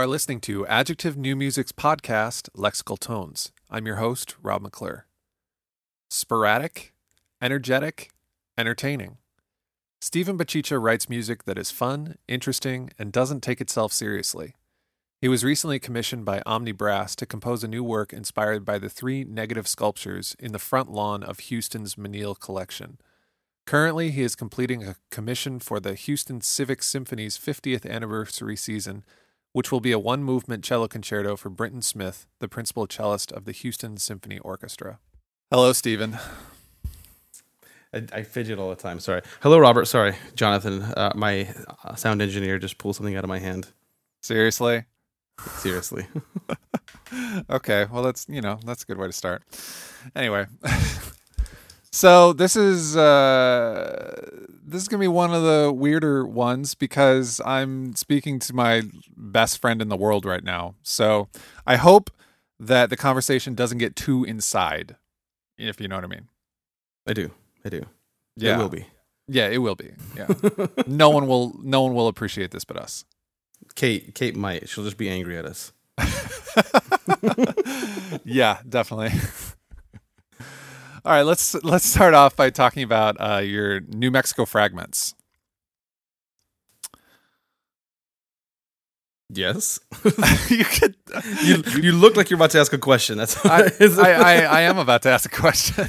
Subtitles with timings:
[0.00, 3.52] are listening to Adjective New Music's podcast, Lexical Tones.
[3.68, 5.04] I'm your host, Rob McClure.
[6.08, 6.94] Sporadic,
[7.42, 8.10] energetic,
[8.56, 9.18] entertaining.
[10.00, 14.54] Stephen Bachicha writes music that is fun, interesting, and doesn't take itself seriously.
[15.20, 18.88] He was recently commissioned by Omni Brass to compose a new work inspired by the
[18.88, 22.96] three negative sculptures in the front lawn of Houston's Menil collection.
[23.66, 29.04] Currently, he is completing a commission for the Houston Civic Symphony's 50th anniversary season,
[29.52, 33.44] which will be a one movement cello concerto for Brinton Smith, the principal cellist of
[33.44, 34.98] the Houston Symphony Orchestra.
[35.50, 36.18] Hello, Stephen.
[37.92, 39.00] I, I fidget all the time.
[39.00, 39.22] Sorry.
[39.40, 39.86] Hello, Robert.
[39.86, 40.82] Sorry, Jonathan.
[40.82, 41.48] Uh, my
[41.84, 43.68] uh, sound engineer just pulled something out of my hand.
[44.22, 44.84] Seriously?
[45.56, 46.06] Seriously.
[47.50, 49.42] okay, well that's you know that's a good way to start.
[50.14, 50.46] Anyway,
[51.92, 54.28] so this is uh,
[54.64, 58.82] this is gonna be one of the weirder ones because I'm speaking to my
[59.16, 60.74] best friend in the world right now.
[60.82, 61.28] So
[61.66, 62.10] I hope
[62.58, 64.96] that the conversation doesn't get too inside,
[65.58, 66.28] if you know what I mean.
[67.06, 67.30] I do.
[67.64, 67.84] I do.
[68.36, 68.86] Yeah, It will be.
[69.26, 69.92] Yeah, it will be.
[70.16, 70.26] Yeah,
[70.86, 71.54] no one will.
[71.62, 73.04] No one will appreciate this but us.
[73.74, 74.14] Kate.
[74.14, 74.68] Kate might.
[74.68, 75.72] She'll just be angry at us.
[78.24, 79.12] yeah, definitely.
[81.04, 85.14] All right, let's let's start off by talking about uh, your New Mexico fragments.
[89.32, 89.78] Yes.
[90.50, 90.96] you could.
[91.42, 93.16] you you look like you're about to ask a question.
[93.16, 95.88] That's I, I, I, I am about to ask a question.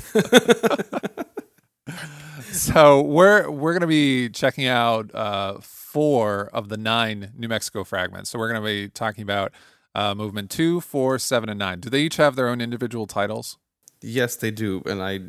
[2.51, 8.29] so we're we're gonna be checking out uh, four of the nine New Mexico fragments.
[8.29, 9.51] So we're gonna be talking about
[9.95, 11.79] uh, movement two, four, seven, and nine.
[11.79, 13.57] Do they each have their own individual titles?
[14.01, 15.19] Yes, they do, and I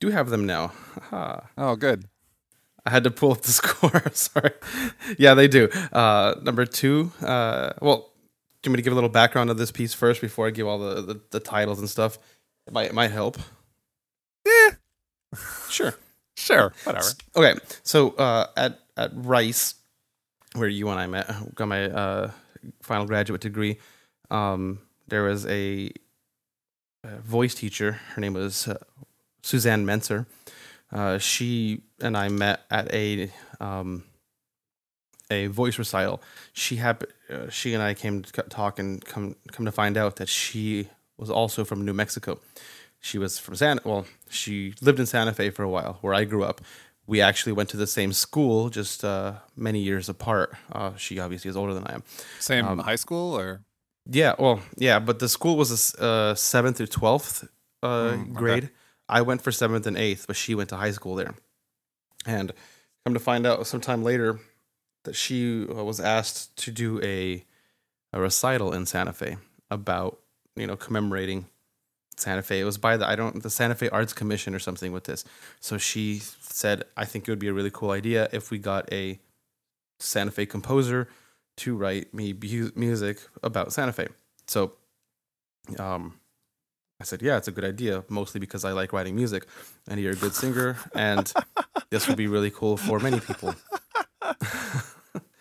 [0.00, 0.72] do have them now.
[1.56, 2.04] Oh, good.
[2.86, 4.02] I had to pull up the score.
[4.12, 4.52] Sorry.
[5.18, 5.68] Yeah, they do.
[5.92, 7.12] Uh, number two.
[7.20, 8.12] Uh, well,
[8.62, 10.50] do you want me to give a little background of this piece first before I
[10.50, 12.18] give all the, the, the titles and stuff?
[12.66, 13.38] It might it might help.
[14.46, 14.70] Yeah,
[15.68, 15.94] Sure.
[16.36, 17.06] sure, whatever.
[17.36, 17.58] Okay.
[17.82, 19.74] So uh, at at Rice,
[20.54, 22.30] where you and I met, got my uh,
[22.82, 23.78] final graduate degree.
[24.30, 25.90] Um, there was a,
[27.04, 28.00] a voice teacher.
[28.14, 28.78] Her name was uh,
[29.42, 30.26] Suzanne Menser.
[30.92, 34.04] Uh, she and I met at a um,
[35.30, 36.22] a voice recital.
[36.52, 40.16] She had uh, she and I came to talk and come come to find out
[40.16, 40.88] that she
[41.18, 42.40] was also from New Mexico.
[43.00, 43.82] She was from Santa.
[43.84, 46.60] Well, she lived in Santa Fe for a while, where I grew up.
[47.06, 50.54] We actually went to the same school, just uh, many years apart.
[50.70, 52.02] Uh, she obviously is older than I am.
[52.38, 53.62] Same Um, high school or
[54.10, 57.46] Yeah, well, yeah, but the school was a uh, seventh through twelfth
[57.82, 58.32] uh, Mm, okay.
[58.34, 58.70] grade.
[59.08, 61.34] I went for seventh and eighth, but she went to high school there.
[62.26, 62.52] And
[63.04, 64.40] come to find out, sometime later,
[65.04, 67.44] that she uh, was asked to do a
[68.12, 69.36] a recital in Santa Fe
[69.70, 70.18] about
[70.56, 71.46] you know commemorating
[72.16, 72.60] Santa Fe.
[72.60, 75.24] It was by the I don't the Santa Fe Arts Commission or something with this.
[75.60, 78.90] So she said, I think it would be a really cool idea if we got
[78.92, 79.20] a
[80.00, 81.08] Santa Fe composer
[81.58, 84.08] to write me bu- music about Santa Fe.
[84.46, 84.72] So,
[85.78, 86.14] um,
[87.00, 89.46] I said, yeah, it's a good idea, mostly because I like writing music
[89.88, 91.32] and you're a good singer, and
[91.90, 93.54] this would be really cool for many people.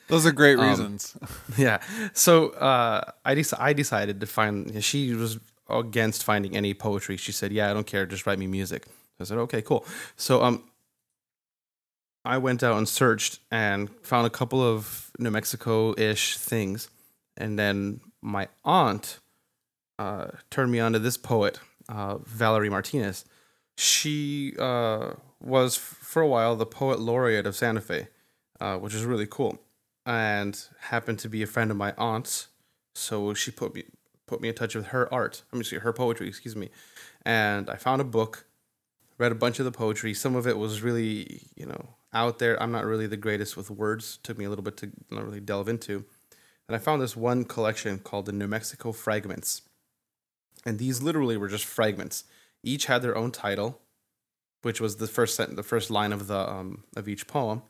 [0.08, 1.16] those are great Um, reasons.
[1.58, 1.80] yeah.
[2.14, 4.84] So uh, I dec- I decided to find.
[4.84, 5.40] She was
[5.70, 7.18] against finding any poetry.
[7.18, 8.06] She said, "Yeah, I don't care.
[8.06, 8.86] Just write me music."
[9.20, 9.86] I said, "Okay, cool."
[10.16, 10.64] So um,
[12.26, 16.90] I went out and searched and found a couple of New Mexico ish things,
[17.38, 19.20] and then my aunt
[19.98, 23.26] uh, turned me on to this poet, uh, Valerie Martinez.
[23.78, 28.08] She uh, was for a while the poet laureate of Santa Fe,
[28.60, 29.60] uh, which is really cool
[30.08, 32.48] and happened to be a friend of my aunt's.
[32.96, 33.84] So she put me
[34.26, 35.44] put me in touch with her art.
[35.54, 36.70] I mean, her poetry, excuse me.
[37.24, 38.46] And I found a book,
[39.18, 40.14] read a bunch of the poetry.
[40.14, 42.62] Some of it was really, you know, out there.
[42.62, 44.18] I'm not really the greatest with words.
[44.24, 46.06] Took me a little bit to not really delve into.
[46.68, 49.62] And I found this one collection called the New Mexico Fragments.
[50.66, 52.26] And these literally were just fragments.
[52.64, 53.80] Each had their own title,
[54.64, 57.62] which was the first sent- the first line of the um, of each poem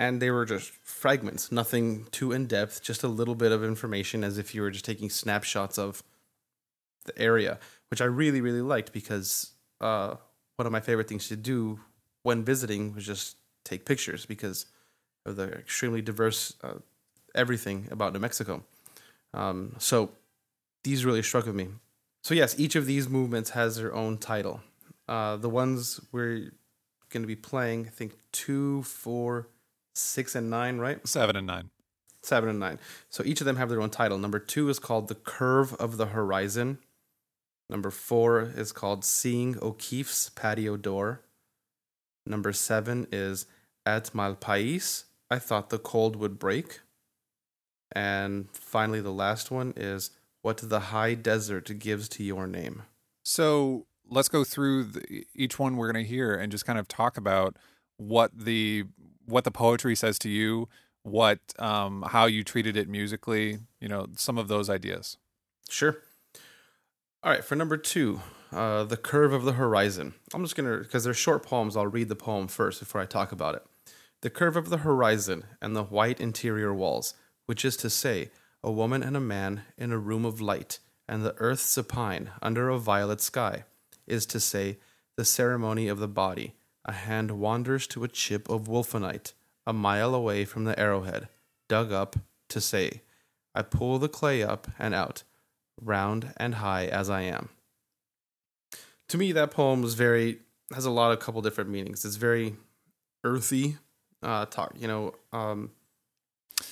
[0.00, 4.24] and they were just fragments, nothing too in depth, just a little bit of information
[4.24, 6.02] as if you were just taking snapshots of
[7.04, 7.58] the area,
[7.90, 10.14] which I really, really liked because uh,
[10.56, 11.80] one of my favorite things to do
[12.22, 13.36] when visiting was just
[13.70, 14.66] take pictures because
[15.26, 16.78] of the extremely diverse uh,
[17.34, 18.54] everything about New Mexico.
[19.32, 20.10] Um, so
[20.84, 21.68] these really struck with me.
[22.22, 24.60] So, yes, each of these movements has their own title.
[25.08, 26.52] Uh, the ones we're
[27.10, 29.48] going to be playing, I think two, four,
[29.94, 31.06] six and nine, right?
[31.06, 31.70] Seven and nine.
[32.22, 32.78] seven and nine.
[33.08, 34.18] So each of them have their own title.
[34.18, 36.78] Number two is called The Curve of the Horizon.
[37.68, 41.22] Number four is called Seeing O'Keeffe's Patio Door.
[42.26, 43.46] Number seven is
[43.86, 45.04] At Malpais.
[45.30, 46.80] I thought the cold would break.
[47.92, 50.10] And finally, the last one is
[50.42, 52.82] What the High Desert Gives to Your Name.
[53.22, 56.88] So let's go through the, each one we're going to hear and just kind of
[56.88, 57.56] talk about
[57.96, 58.84] what the
[59.26, 60.68] what the poetry says to you,
[61.02, 65.18] what um, how you treated it musically, you know, some of those ideas.
[65.68, 65.98] Sure.
[67.22, 70.14] All right, for number two, uh, the curve of the horizon.
[70.32, 71.76] I'm just gonna because they're short poems.
[71.76, 73.62] I'll read the poem first before I talk about it.
[74.22, 77.14] The curve of the horizon and the white interior walls,
[77.46, 78.30] which is to say,
[78.62, 80.78] a woman and a man in a room of light,
[81.08, 83.64] and the earth supine under a violet sky,
[84.06, 84.78] is to say,
[85.16, 86.54] the ceremony of the body.
[86.84, 89.32] A hand wanders to a chip of wulfenite,
[89.66, 91.28] a mile away from the arrowhead,
[91.68, 92.16] dug up
[92.48, 93.02] to say,
[93.54, 95.22] I pull the clay up and out,
[95.80, 97.50] round and high as I am.
[99.08, 100.40] To me, that poem was very
[100.72, 102.04] has a lot of couple different meanings.
[102.04, 102.54] It's very
[103.24, 103.76] earthy,
[104.22, 104.72] uh, talk.
[104.78, 105.70] You know, um,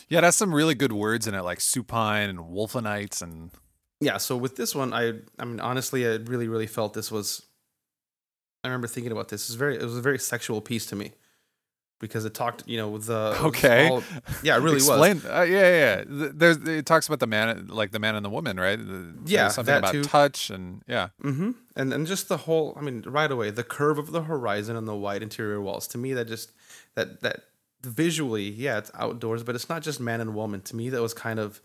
[0.08, 3.50] Yeah, it has some really good words in it, like supine and wulfenites, and
[4.00, 4.18] yeah.
[4.18, 7.42] So with this one, I I mean honestly, I really really felt this was.
[8.64, 9.48] I remember thinking about this.
[9.48, 11.12] It was very it was a very sexual piece to me
[12.00, 13.88] because it talked you know with the Okay.
[13.88, 14.02] all-
[14.42, 14.88] yeah it really was.
[14.90, 16.04] Uh, yeah, yeah.
[16.08, 16.28] yeah.
[16.34, 18.76] There's it talks about the man, like the man and the woman, right?
[18.78, 20.02] The- Yeah, something about too.
[20.04, 21.08] touch and yeah.
[21.22, 21.52] Mm-hmm.
[21.76, 24.86] And and just the whole, I mean, right away, the curve of the horizon and
[24.88, 25.86] the white interior walls.
[25.88, 26.50] To me, that just
[26.98, 27.40] that that
[27.82, 30.60] visually, yeah, it's outdoors, but it's not just man and woman.
[30.62, 31.60] To me, that was kind of,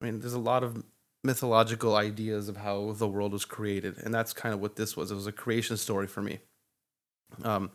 [0.00, 0.82] I mean, there's a lot of
[1.22, 5.10] mythological ideas of how the world was created, and that's kind of what this was.
[5.10, 6.38] It was a creation story for me.
[7.42, 7.72] Um,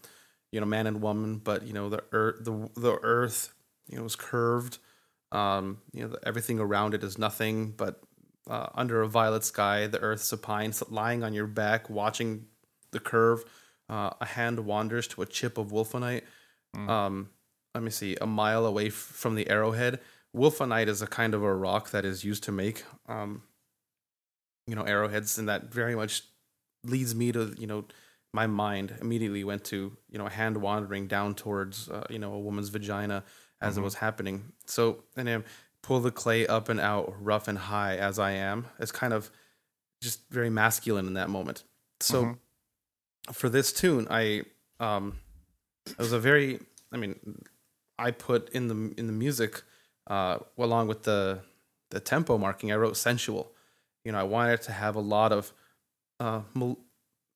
[0.51, 3.53] you know, man and woman, but you know, the earth, the the earth,
[3.87, 4.79] you know, was curved.
[5.31, 8.01] Um, you know, everything around it is nothing but
[8.49, 12.47] uh, under a violet sky, the earth supine, lying on your back, watching
[12.91, 13.43] the curve.
[13.87, 15.71] Uh, a hand wanders to a chip of
[16.75, 16.89] wulfenite.
[16.89, 17.29] Um,
[17.75, 19.99] let me see, a mile away f- from the arrowhead.
[20.35, 23.43] Wulfenite is a kind of a rock that is used to make, um,
[24.67, 26.23] you know, arrowheads, and that very much
[26.83, 27.85] leads me to, you know,
[28.33, 32.33] my mind immediately went to, you know, a hand wandering down towards, uh, you know,
[32.33, 33.23] a woman's vagina
[33.61, 34.53] as it was happening.
[34.67, 35.43] So, and then
[35.81, 38.67] pull the clay up and out, rough and high as I am.
[38.79, 39.31] It's kind of
[40.01, 41.63] just very masculine in that moment.
[41.99, 42.37] So, Mhm.
[43.33, 44.43] for this tune, I
[44.79, 45.19] um,
[45.91, 46.59] it was a very,
[46.91, 47.15] I mean,
[47.97, 49.63] I put in the in the music,
[50.07, 51.41] uh, along with the
[51.89, 53.51] the tempo marking, I wrote sensual.
[54.05, 55.53] You know, I wanted to have a lot of,
[56.19, 56.79] uh, mel-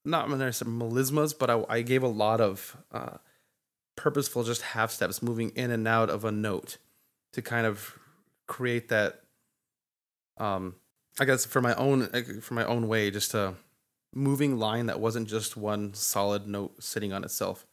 [0.05, 3.17] not necessarily melismas, but I, I gave a lot of uh,
[3.95, 6.77] purposeful just half steps, moving in and out of a note
[7.33, 7.97] to kind of
[8.47, 9.21] create that.
[10.37, 10.75] Um,
[11.19, 12.07] I guess for my own
[12.41, 13.55] for my own way, just a
[14.13, 17.65] moving line that wasn't just one solid note sitting on itself.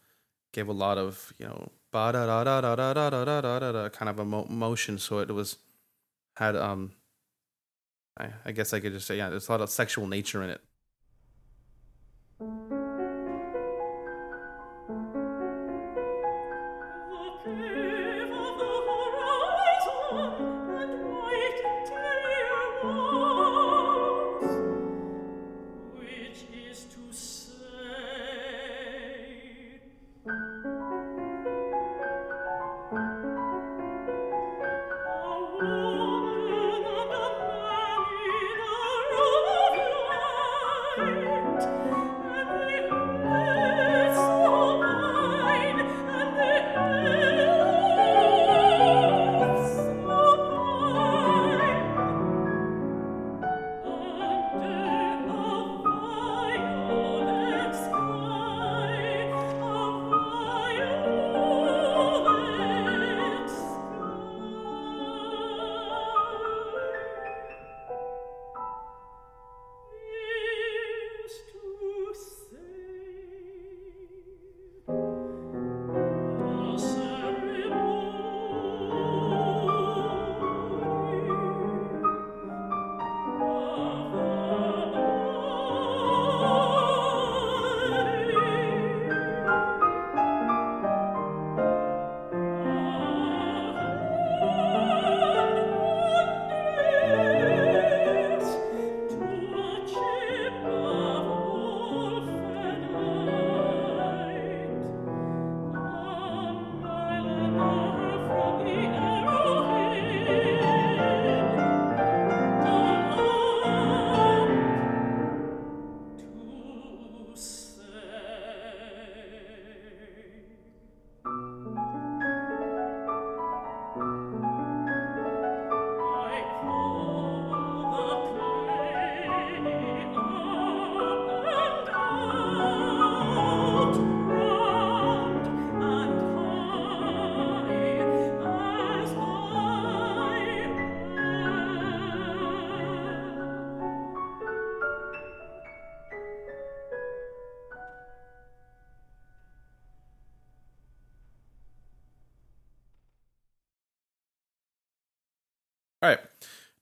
[0.52, 3.58] Gave a lot of you know ba da da da da da da da da
[3.58, 5.56] da da kind of a mo- motion, so it was
[6.36, 6.92] had um.
[8.18, 10.50] I, I guess I could just say yeah, there's a lot of sexual nature in
[10.50, 10.60] it.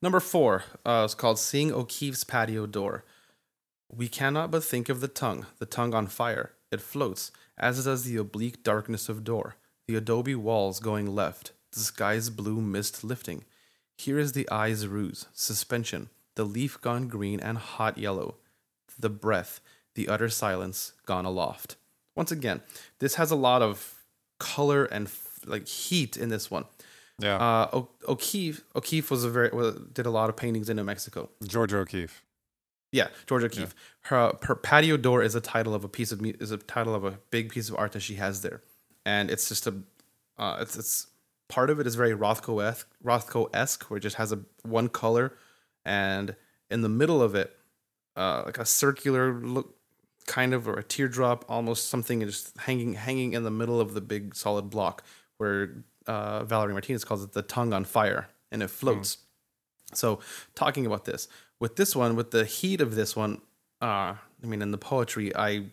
[0.01, 3.05] Number four uh, is called Seeing O'Keeffe's Patio Door.
[3.91, 6.53] We cannot but think of the tongue, the tongue on fire.
[6.71, 11.81] It floats, as does the oblique darkness of door, the adobe walls going left, the
[11.81, 13.45] sky's blue mist lifting.
[13.97, 18.37] Here is the eye's ruse, suspension, the leaf gone green and hot yellow,
[18.99, 19.61] the breath,
[19.97, 21.75] the utter silence gone aloft.
[22.15, 22.61] Once again,
[23.01, 24.05] this has a lot of
[24.39, 26.67] color and f- like heat in this one.
[27.19, 27.37] Yeah.
[27.37, 30.85] Uh, o- O'Keeffe O'Keeffe was a very was, did a lot of paintings in New
[30.85, 31.31] Mexico.
[31.47, 32.23] George O'Keeffe.
[32.93, 33.75] Yeah, George O'Keeffe.
[34.03, 37.05] Her her patio door is a title of a piece of is a title of
[37.05, 38.63] a big piece of art that she has there,
[39.05, 39.75] and it's just a
[40.39, 41.09] uh, it's it's
[41.49, 44.89] part of it is very Rothko esque Rothko esque where it just has a one
[44.89, 45.35] color,
[45.85, 46.37] and
[46.71, 47.57] in the middle of it,
[48.17, 49.75] uh, like a circular look
[50.27, 54.01] kind of or a teardrop almost something just hanging hanging in the middle of the
[54.01, 55.03] big solid block
[55.39, 59.19] where uh, Valerie Martinez calls it the tongue on fire and it floats.
[59.95, 60.19] So
[60.55, 61.29] talking about this
[61.61, 63.41] with this one with the heat of this one,
[63.81, 65.67] uh, I mean in the poetry I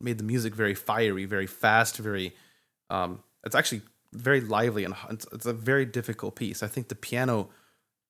[0.00, 2.34] made the music very fiery, very fast, very.
[2.90, 3.82] Um, it's actually
[4.12, 6.62] very lively and it's, it's a very difficult piece.
[6.62, 7.48] I think the piano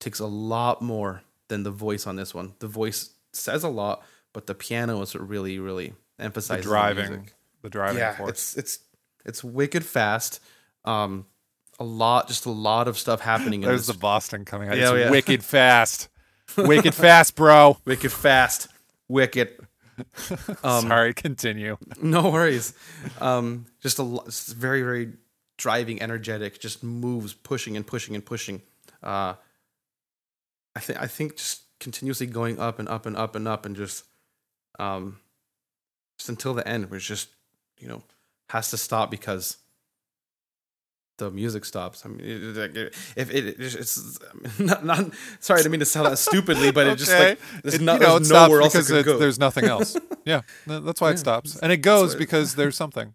[0.01, 2.55] takes a lot more than the voice on this one.
[2.59, 7.09] The voice says a lot, but the piano is really, really The emphasizes the driving.
[7.11, 7.35] music.
[7.63, 8.31] The driving Yeah, force.
[8.31, 8.79] it's it's
[9.25, 10.41] it's wicked fast.
[10.85, 11.27] Um,
[11.83, 13.63] a lot, just a lot of stuff happening.
[13.63, 14.77] in There's the Boston coming out.
[14.77, 15.11] Yeah, it's oh, yeah.
[15.11, 16.09] wicked fast.
[16.57, 17.77] wicked fast, bro.
[17.85, 18.69] wicked fast,
[19.09, 19.51] wicked.
[20.65, 21.77] Um, Sorry, continue.
[22.01, 22.73] No worries.
[23.21, 25.13] Um, just a lot, very, very
[25.59, 26.59] driving, energetic.
[26.59, 28.63] Just moves, pushing and pushing and pushing.
[29.03, 29.35] Uh,
[30.75, 33.77] I think I think just continuously going up and up and up and up and
[33.77, 34.05] just,
[34.79, 35.21] um,
[36.17, 37.29] just until the end, it's just
[37.79, 38.03] you know
[38.49, 39.59] has to stop because
[41.19, 42.05] the music stops.
[42.05, 44.19] I mean, it, it, if it, it's,
[44.59, 47.95] not, not sorry, I mean to sound that stupidly, but it just like there's, no,
[47.95, 49.19] you know, there's nowhere else it because go.
[49.19, 49.97] there's nothing else.
[50.25, 53.15] yeah, that's why it stops, and it goes because there's something.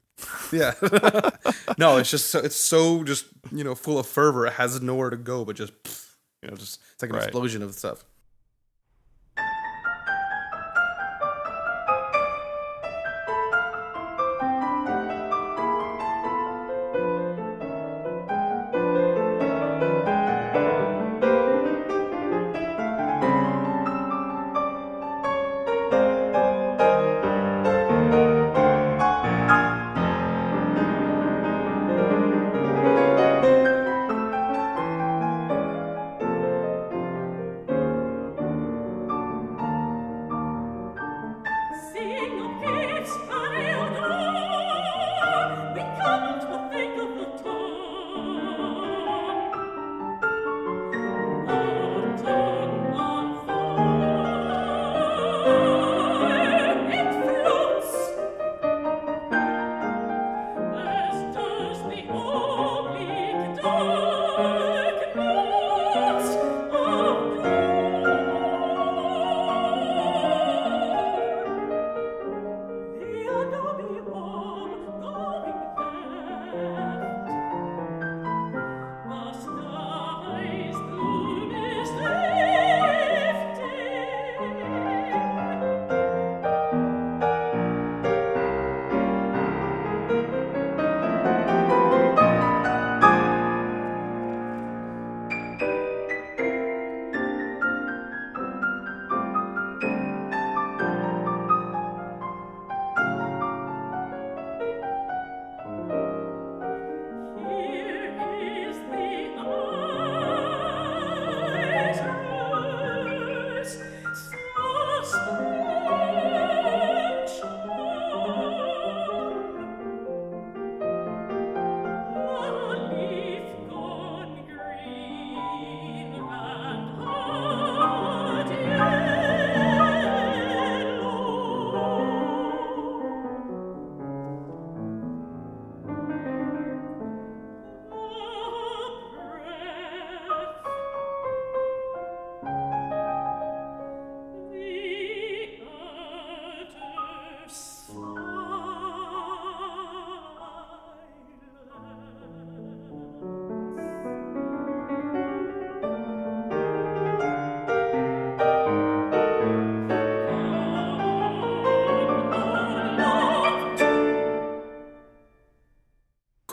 [0.51, 0.74] Yeah.
[1.77, 4.48] no, it's just so it's so just you know full of fervor.
[4.48, 5.74] It has nowhere to go, but just
[6.42, 7.25] you know, just it's like an Right.
[7.25, 8.04] explosion of stuff.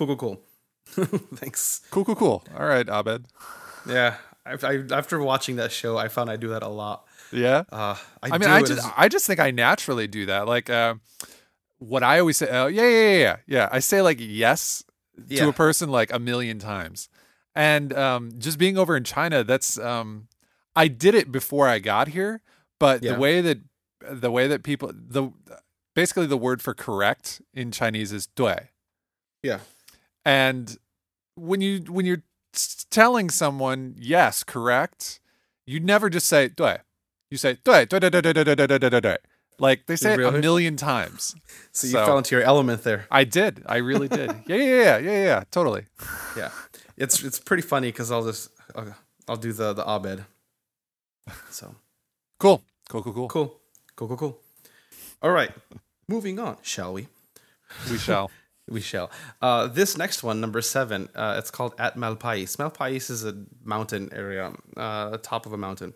[0.07, 0.41] Cool, cool,
[0.97, 1.07] cool.
[1.37, 1.81] Thanks.
[1.91, 2.45] Cool, cool, cool.
[2.59, 3.27] All right, Abed.
[3.89, 7.07] Yeah, I, I, after watching that show, I found I do that a lot.
[7.33, 7.65] Yeah.
[7.73, 10.47] Uh, I, I mean, I just as- I just think I naturally do that.
[10.47, 10.95] Like uh,
[11.79, 13.69] what I always say, oh yeah, yeah, yeah, yeah, yeah.
[13.73, 14.85] I say like yes
[15.31, 17.09] to a person like a million times,
[17.55, 20.29] and um, just being over in China, that's um,
[20.77, 22.41] I did it before I got here,
[22.79, 23.15] but Yeah.
[23.15, 23.59] the way that
[24.11, 25.31] the way that people the
[25.95, 28.69] basically the word for correct in Chinese is dui,
[29.43, 29.61] yeah,
[30.25, 30.77] and
[31.37, 32.23] when you when you're
[32.91, 35.21] telling someone yes, correct,
[35.67, 36.79] you never just say dui.
[37.31, 39.17] You say dui, dui, dui, dui, dui, dui, dui, dui, dui.
[39.59, 41.35] Like they say it a million times.
[41.73, 43.07] so you So- fell into your element there.
[43.11, 43.63] I did.
[43.67, 44.31] I really did.
[44.47, 45.45] Yeah, yeah, yeah, yeah, yeah.
[45.51, 45.87] Totally.
[46.37, 46.51] Yeah,
[46.97, 48.95] it's it's pretty funny because I'll just I'll,
[49.29, 50.25] I'll do the the abed.
[51.51, 51.75] So
[52.39, 52.63] Cool.
[52.89, 53.03] Cool.
[53.03, 53.13] Cool.
[53.13, 53.29] Cool.
[53.29, 53.61] cool,
[53.97, 54.39] cool, cool, cool.
[55.23, 55.51] All right,
[56.09, 57.09] moving on, shall we?
[57.91, 58.31] We shall.
[58.69, 59.11] We shall.
[59.43, 62.57] Uh, this next one, number seven, uh, it's called At Malpais.
[62.57, 65.93] Malpais is a mountain area, uh, top of a mountain.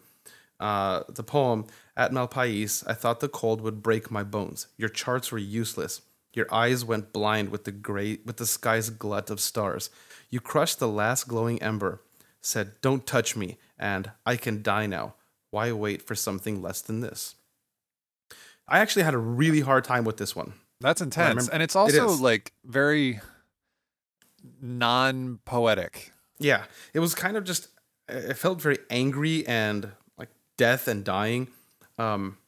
[0.60, 4.66] Uh, the poem, At Malpais, I thought the cold would break my bones.
[4.76, 6.02] Your charts were useless.
[6.34, 9.88] Your eyes went blind with the great, with the sky's glut of stars.
[10.28, 12.02] You crushed the last glowing ember,
[12.42, 15.14] said, "Don't touch me," and "I can die now.
[15.50, 17.34] Why wait for something less than this?"
[18.68, 20.52] I actually had a really hard time with this one.
[20.80, 21.28] That's intense.
[21.30, 22.20] remember- and it's also is.
[22.20, 23.20] like very
[24.60, 26.12] non poetic.
[26.38, 26.64] Yeah,
[26.94, 27.68] it was kind of just.
[28.08, 31.48] It felt very angry and like death and dying.
[31.98, 32.38] Um,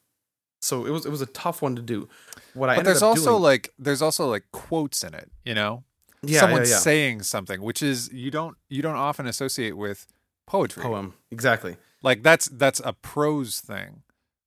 [0.63, 2.09] so it was it was a tough one to do.
[2.55, 5.85] What I But there's also doing, like there's also like quotes in it, you know?
[6.23, 6.77] yeah, Someone yeah, yeah.
[6.79, 10.07] saying something, which is you don't you don't often associate with
[10.47, 10.83] poetry.
[10.83, 11.77] poem exactly.
[12.03, 14.03] Like that's that's a prose thing.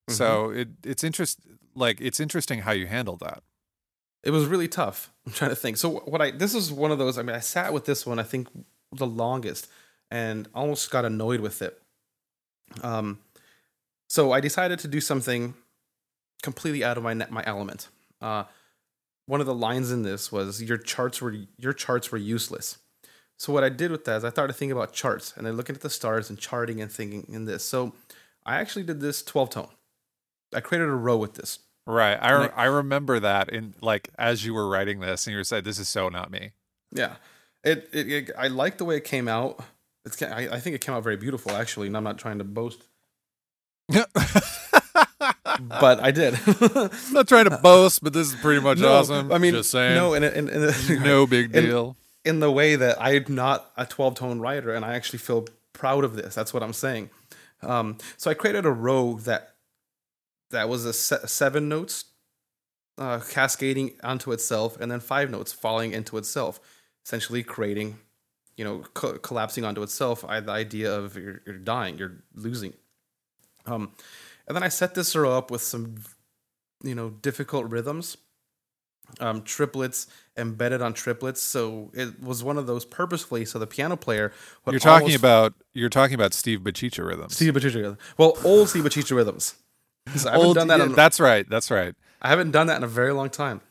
[0.10, 0.14] Mm-hmm.
[0.14, 1.40] So it it's interest
[1.76, 3.44] like it's interesting how you handle that.
[4.24, 5.12] It was really tough.
[5.26, 5.78] I'm trying to think.
[5.78, 7.18] So what I this is one of those.
[7.18, 8.20] I mean, I sat with this one.
[8.20, 8.48] I think
[8.92, 9.68] the longest,
[10.12, 11.82] and almost got annoyed with it.
[12.82, 13.20] Um,
[14.08, 15.56] so I decided to do something
[16.42, 17.90] completely out of my net, my element.
[18.22, 18.44] Uh,
[19.26, 22.78] one of the lines in this was your charts were your charts were useless.
[23.38, 25.76] So what I did with that is I started thinking about charts and then looking
[25.76, 27.64] at the stars and charting and thinking in this.
[27.64, 27.94] So
[28.46, 29.68] I actually did this 12 tone.
[30.54, 31.60] I created a row with this.
[31.86, 32.14] Right.
[32.22, 35.44] I, And I remember that in like as you were writing this and you were
[35.44, 36.52] saying this is so not me.
[36.92, 37.16] Yeah,
[37.64, 39.60] it, it, it I like the way it came out.
[40.06, 42.44] It's I, I think it came out very beautiful actually, and I'm not trying to
[42.44, 42.84] boast,
[45.80, 46.36] but I did.
[46.46, 49.32] I'm not trying to boast, but this is pretty much No, awesome.
[49.32, 49.96] I mean, just saying.
[49.96, 51.96] no, in, in, in, no big in- deal.
[52.26, 56.04] in the way that I'm not a 12 tone writer, and I actually feel proud
[56.04, 56.36] of this.
[56.36, 57.10] That's what I'm saying.
[57.62, 59.53] Um, so I created a row that
[60.54, 62.06] that was a se- seven notes
[62.98, 66.60] uh, cascading onto itself, and then five notes falling into itself,
[67.06, 68.00] essentially creating,
[68.56, 70.24] you know, co- collapsing onto itself.
[70.26, 72.74] I, the idea of you're, you're dying, you're losing.
[73.66, 73.92] Um,
[74.48, 75.96] and then I set this row up with some,
[76.84, 78.18] you know, difficult rhythms,
[79.20, 81.42] um, triplets embedded on triplets.
[81.42, 83.46] So it was one of those purposefully.
[83.46, 84.32] So the piano player,
[84.68, 87.36] You're talking about you're talking about Steve Bachicha rhythms.
[87.36, 87.98] Steve Bachicha rhythms.
[88.18, 89.56] Well, old Steve Bachicha rhythms.
[90.16, 90.80] So I haven't done that.
[90.80, 91.50] yeah, in, that's right.
[91.50, 91.96] That's right.
[92.22, 93.62] I haven't done that in a very long time.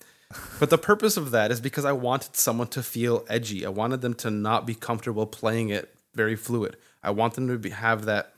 [0.58, 3.66] But the purpose of that is because I wanted someone to feel edgy.
[3.66, 6.76] I wanted them to not be comfortable playing it very fluid.
[7.02, 8.32] I want them to be, have that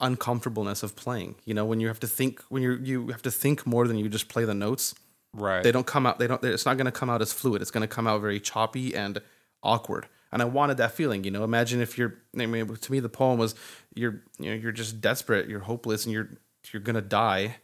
[0.00, 1.36] uncomfortableness of playing.
[1.44, 3.98] You know, when you have to think, when you you have to think more than
[3.98, 4.94] you just play the notes.
[5.34, 5.62] Right.
[5.62, 6.18] They don't come out.
[6.18, 6.42] They don't.
[6.44, 7.62] It's not going to come out as fluid.
[7.62, 9.20] It's going to come out very choppy and
[9.62, 10.06] awkward.
[10.30, 11.24] And I wanted that feeling.
[11.24, 12.14] You know, imagine if you're.
[12.38, 13.54] I mean, to me, the poem was
[13.94, 14.22] you're.
[14.38, 15.48] You know, you're just desperate.
[15.48, 16.30] You're hopeless, and you're
[16.72, 17.56] you're gonna die.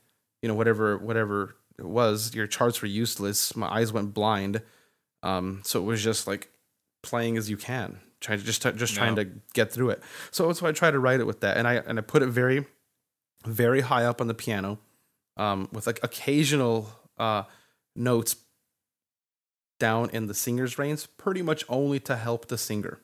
[0.43, 2.35] You know, whatever whatever it was.
[2.35, 3.57] Your charts were useless.
[3.57, 4.63] My eyes went blind.
[5.23, 6.51] Um, so it was just like
[7.03, 9.25] playing as you can, trying to just just trying Yeah.
[9.25, 10.03] to get through it.
[10.31, 12.29] So so I try to write it with that, and I and I put it
[12.29, 12.67] very,
[13.47, 14.79] very high up on the piano,
[15.37, 17.45] um, with like occasional uh,
[17.97, 18.37] notes
[19.81, 23.01] down in the singer's range, pretty much only to help the singer.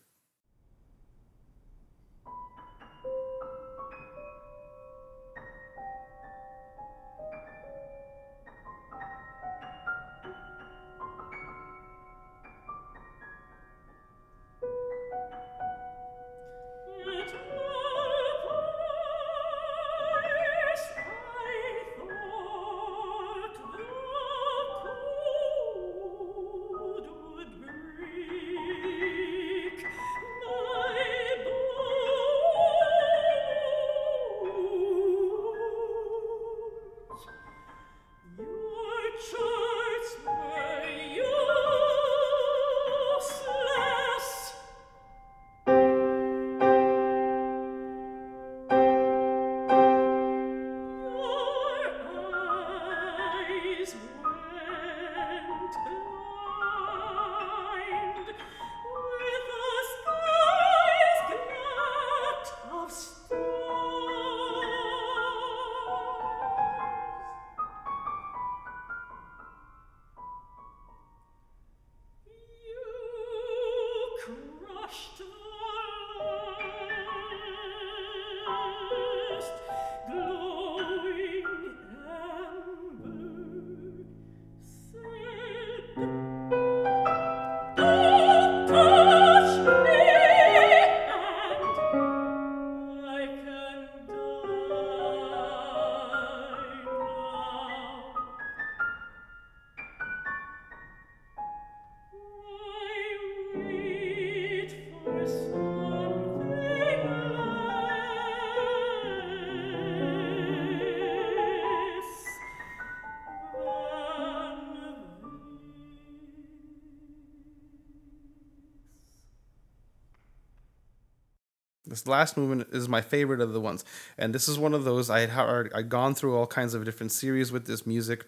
[122.00, 123.84] This last movement is my favorite of the ones,
[124.16, 127.12] and this is one of those I had I'd gone through all kinds of different
[127.12, 128.24] series with this music,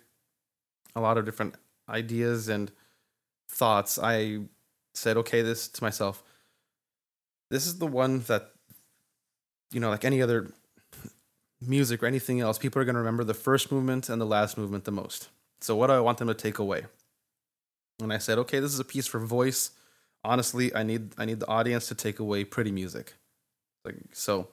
[0.95, 1.55] a lot of different
[1.89, 2.71] ideas and
[3.49, 3.99] thoughts.
[3.99, 4.41] I
[4.93, 6.23] said, okay, this to myself.
[7.51, 8.51] This is the one that,
[9.73, 10.53] you know, like any other
[11.63, 14.59] music or anything else, people are going to remember the first movement and the last
[14.59, 15.31] movement the most.
[15.63, 16.85] So, what do I want them to take away?
[18.03, 19.71] And I said, okay, this is a piece for voice.
[20.25, 23.15] Honestly, I need I need the audience to take away pretty music.
[23.85, 24.49] Like so,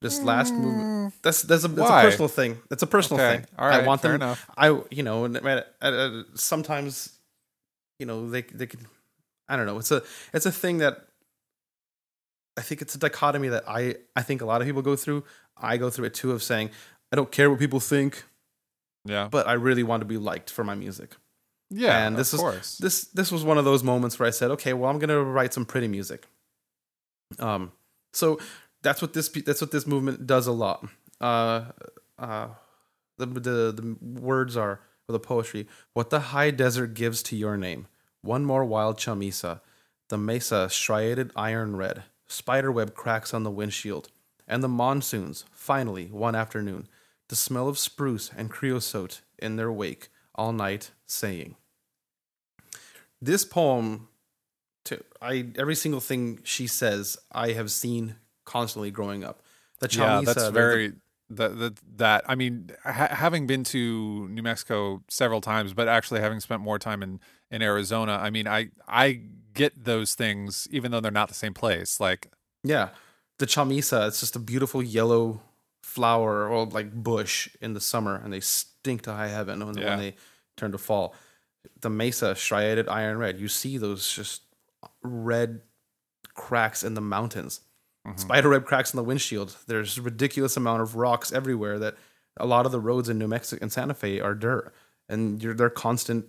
[0.00, 1.14] this last movement.
[1.22, 2.58] That's that's a, that's a personal thing.
[2.68, 3.36] That's a personal Okay.
[3.38, 3.46] thing.
[3.58, 4.22] All right, I want fair them.
[4.22, 4.46] enough.
[4.56, 7.18] I you know and, uh, uh, sometimes
[7.98, 8.80] you know they they could.
[9.48, 9.78] I don't know.
[9.78, 11.06] It's a it's a thing that
[12.56, 15.24] I think it's a dichotomy that I I think a lot of people go through.
[15.56, 16.70] I go through it too of saying
[17.12, 18.24] I don't care what people think,
[19.04, 19.28] Yeah.
[19.30, 21.16] but I really want to be liked for my music.
[21.70, 22.06] Yeah.
[22.06, 22.78] and this of is course.
[22.78, 25.54] this this was one of those moments where I said, okay, well, I'm gonna write
[25.54, 26.26] some pretty music.
[27.38, 27.72] Um,
[28.12, 28.38] so
[28.82, 30.86] that's what this that's what this movement does a lot.
[31.20, 31.66] Uh,
[32.18, 32.48] uh,
[33.16, 35.66] the the the words are or the poetry.
[35.94, 37.88] What the high desert gives to your name.
[38.22, 39.60] One more wild chamisa.
[40.08, 42.04] The mesa striated iron red.
[42.26, 44.08] Spiderweb cracks on the windshield.
[44.46, 46.88] And the monsoons, finally, one afternoon,
[47.28, 51.56] the smell of spruce and creosote in their wake all night, saying.
[53.20, 54.08] This poem,
[54.88, 59.42] to I every single thing she says, I have seen constantly growing up.
[59.80, 60.92] The yeah, that's the- very
[61.30, 66.20] that that that I mean, ha- having been to New Mexico several times, but actually
[66.20, 67.20] having spent more time in
[67.50, 69.22] in Arizona, I mean, I I
[69.54, 72.00] get those things even though they're not the same place.
[72.00, 72.30] Like,
[72.64, 72.88] Yeah,
[73.38, 74.08] the chamisa.
[74.08, 75.40] It's just a beautiful yellow
[75.82, 79.90] flower or like bush in the summer, and they stink to high heaven when, Yeah.
[79.90, 80.16] when they
[80.56, 81.14] turn to fall.
[81.80, 83.38] The mesa striated iron red.
[83.38, 84.42] You see those just
[85.02, 85.60] red
[86.34, 87.60] cracks in the mountains.
[88.06, 88.18] Mhm.
[88.18, 89.56] Spiderweb cracks in the windshield.
[89.66, 91.78] There's a ridiculous amount of rocks everywhere.
[91.78, 91.96] That
[92.36, 94.72] a lot of the roads in New Mexico and Santa Fe are dirt,
[95.08, 96.26] and you're they're constant.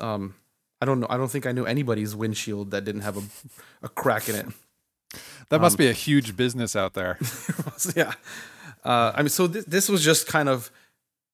[0.00, 0.34] Um,
[0.80, 1.06] I don't know.
[1.10, 3.22] I don't think I knew anybody's windshield that didn't have a,
[3.86, 4.46] a crack in it.
[5.50, 7.18] that must Um, be a huge business out there.
[7.94, 8.14] yeah.
[8.84, 10.70] Uh, I mean, so th- this was just kind of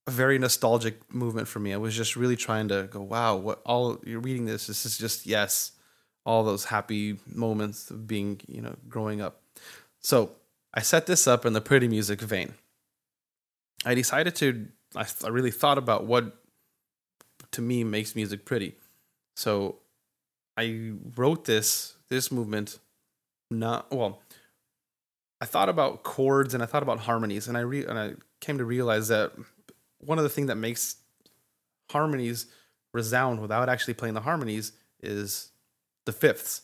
[0.07, 1.73] a very nostalgic movement for me.
[1.73, 4.66] I was just really trying to go, wow, what all you're reading this.
[4.66, 5.73] This is just yes,
[6.29, 9.41] all those happy moments of being, you know, growing up.
[10.01, 10.33] So
[10.75, 12.53] I set this up in the pretty music vein.
[13.87, 14.69] I decided to.
[14.95, 16.37] I, I really thought about what
[17.53, 18.75] to me makes music pretty.
[19.37, 19.77] So
[20.59, 22.79] I wrote this this movement
[23.51, 24.21] not well
[25.41, 28.59] I thought about chords and I thought about harmonies, and I re- and I came
[28.59, 29.33] to realize that
[29.99, 30.97] one of the things that makes
[31.91, 32.47] harmonies
[32.93, 35.53] resound without actually playing the harmonies is
[36.09, 36.62] the fifths.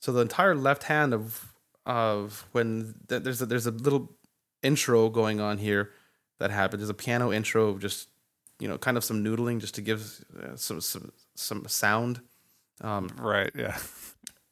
[0.00, 1.52] So the entire left hand of
[1.86, 4.12] of when th- there's a, there's a little
[4.62, 5.90] intro going on here
[6.38, 6.80] that happens.
[6.80, 8.08] There's a piano intro of just
[8.60, 10.00] you know kind of some noodling just to give
[10.42, 12.20] uh, some some some sound.
[12.80, 13.50] Um, right.
[13.54, 13.76] Yeah.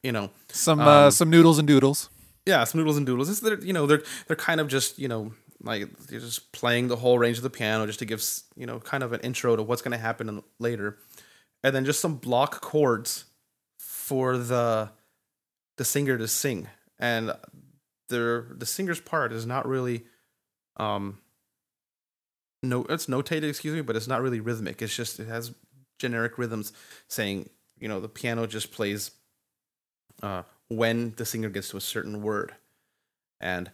[0.02, 2.08] you know, Some uh, Um, some noodles and doodles.
[2.46, 3.28] yeah, some noodles and doodles.
[3.30, 6.88] It's they're you know they're they're kind of just you know like they're just playing
[6.88, 8.22] the whole range of the piano just to give
[8.56, 10.98] you know kind of an intro to what's going to happen later,
[11.62, 13.24] and then just some block chords
[14.02, 14.90] for the
[15.76, 16.66] the singer to sing,
[16.98, 17.32] and
[18.08, 20.04] the the singer's part is not really
[20.76, 21.18] um
[22.64, 24.82] no it's notated excuse me but it's not really rhythmic.
[24.82, 25.54] It's just it has
[26.00, 26.72] generic rhythms
[27.06, 29.12] saying you know the piano just plays
[30.20, 32.56] uh when the singer gets to a certain word.
[33.40, 33.70] And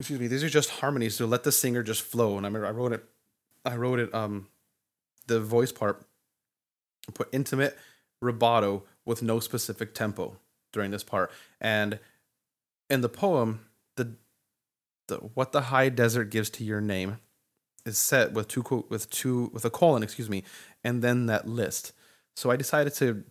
[0.00, 2.38] excuse me these are just harmonies to let the singer just flow.
[2.38, 3.04] And i i wrote it
[3.66, 4.48] i wrote it um
[5.26, 6.06] the voice part
[7.12, 7.76] put intimate
[8.22, 10.36] rubato with no specific tempo
[10.72, 11.30] during this part.
[11.60, 11.98] And
[12.88, 14.14] in the poem the
[15.08, 17.18] the what the high desert gives to your name
[17.84, 20.44] is set with two with two with a colon excuse me
[20.84, 21.92] and then that list.
[22.36, 23.24] So i decided to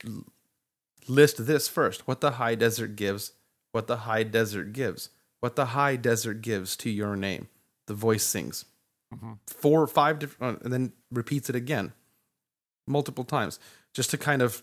[1.07, 3.31] list this first what the high desert gives
[3.71, 7.47] what the high desert gives what the high desert gives to your name.
[7.87, 8.65] The voice sings.
[9.13, 9.39] Mhm.
[9.47, 11.93] four or five different and then repeats it again
[12.85, 13.59] multiple times
[13.91, 14.61] just to kind of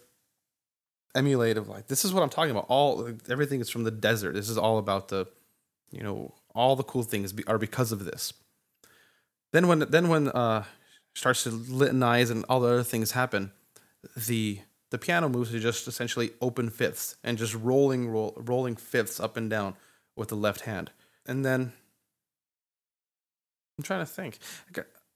[1.17, 2.67] emulate of like this is what I'm talking about.
[2.69, 4.35] All everything is from the desert.
[4.35, 5.27] This is all about the,
[5.91, 8.33] you know, all the cool things are because of this.
[9.53, 10.65] Then when then when uh
[11.15, 13.53] starts to litanize and all the other things happen,
[14.17, 19.19] the the piano moves to just essentially open fifths and just rolling roll, rolling fifths
[19.19, 19.75] up and down
[20.15, 20.91] with the left hand,
[21.27, 21.73] and then
[23.79, 24.39] I'm trying to think.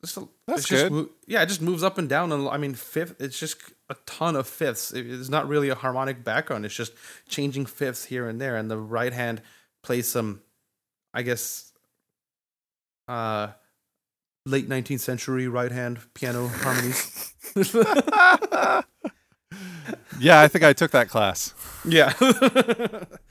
[0.03, 0.93] Just a, That's it's just good.
[0.93, 3.21] mo- yeah, it just moves up and down, and I mean fifth.
[3.21, 3.59] It's just
[3.91, 4.93] a ton of fifths.
[4.93, 6.65] It's not really a harmonic background.
[6.65, 6.93] It's just
[7.29, 9.43] changing fifths here and there, and the right hand
[9.83, 10.41] plays some,
[11.13, 11.73] I guess,
[13.09, 13.49] uh,
[14.47, 17.35] late 19th century right hand piano harmonies.
[20.19, 21.55] Yeah, I think I took that class.
[21.85, 22.13] yeah.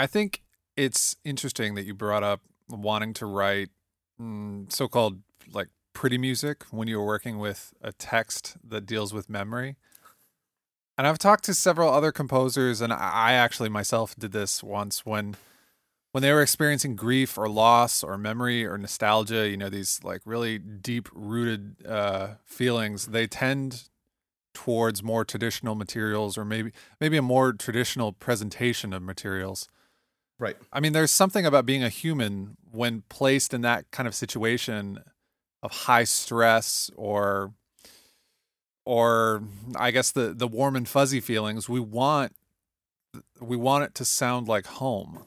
[0.00, 0.42] I think
[0.78, 3.68] it's interesting that you brought up wanting to write
[4.18, 5.20] mm, so-called
[5.52, 9.76] like pretty music when you were working with a text that deals with memory.
[10.96, 15.36] And I've talked to several other composers, and I actually myself did this once when
[16.12, 19.50] when they were experiencing grief or loss or memory or nostalgia.
[19.50, 23.08] You know, these like really deep-rooted uh, feelings.
[23.08, 23.90] They tend
[24.54, 29.68] towards more traditional materials, or maybe maybe a more traditional presentation of materials.
[30.40, 30.56] Right.
[30.72, 34.98] I mean, there's something about being a human when placed in that kind of situation
[35.62, 37.52] of high stress or
[38.84, 39.42] or
[39.76, 41.68] I guess the the warm and fuzzy feelings.
[41.68, 42.34] We want
[43.40, 45.24] we want it to sound like home.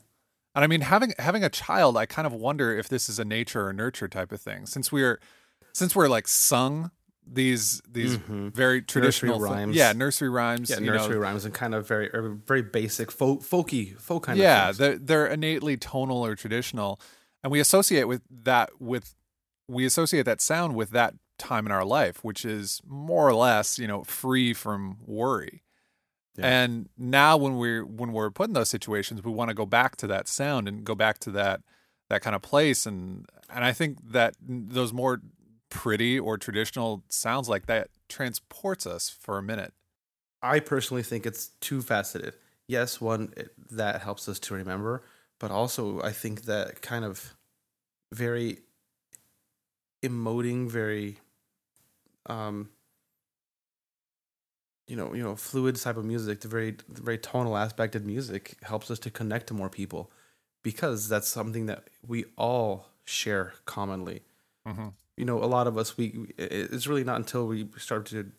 [0.55, 3.25] And I mean, having having a child, I kind of wonder if this is a
[3.25, 4.65] nature or nurture type of thing.
[4.65, 5.19] Since we're
[5.73, 6.91] since we're like sung
[7.25, 8.53] these these Mhm.
[8.53, 9.75] very traditional thi- rhymes.
[9.75, 10.69] yeah, nursery rhymes.
[10.69, 14.23] Yeah, you know, nursery rhymes and kind of very er, very basic folk, folky folk
[14.23, 14.77] kind yeah, of things.
[14.77, 16.99] they're they're innately tonal or traditional,
[17.43, 19.15] and we associate with that with
[19.67, 23.79] we associate that sound with that time in our life, which is more or less
[23.79, 25.63] you know free from worry.
[26.37, 26.47] Yeah.
[26.63, 29.95] And now when we're when we're put in those situations, we want to go back
[29.97, 31.61] to that sound and go back to that
[32.09, 35.21] that kind of place, and and I think that those more
[35.73, 39.73] pretty or traditional sounds like that transports us for a minute.
[40.41, 42.35] I personally think it's two faceted.
[42.67, 45.03] Yes, one it, that helps us to remember,
[45.39, 47.33] but also I think that kind of
[48.13, 48.59] very
[50.03, 51.17] emoting, very
[52.27, 52.69] um
[54.87, 58.05] you know, you know, fluid type of music, the very the very tonal aspect of
[58.05, 60.11] music helps us to connect to more people
[60.61, 64.21] because that's something that we all share commonly
[64.65, 64.89] Mm-hmm.
[65.17, 68.31] You know, a lot of us, we it's really not until we start to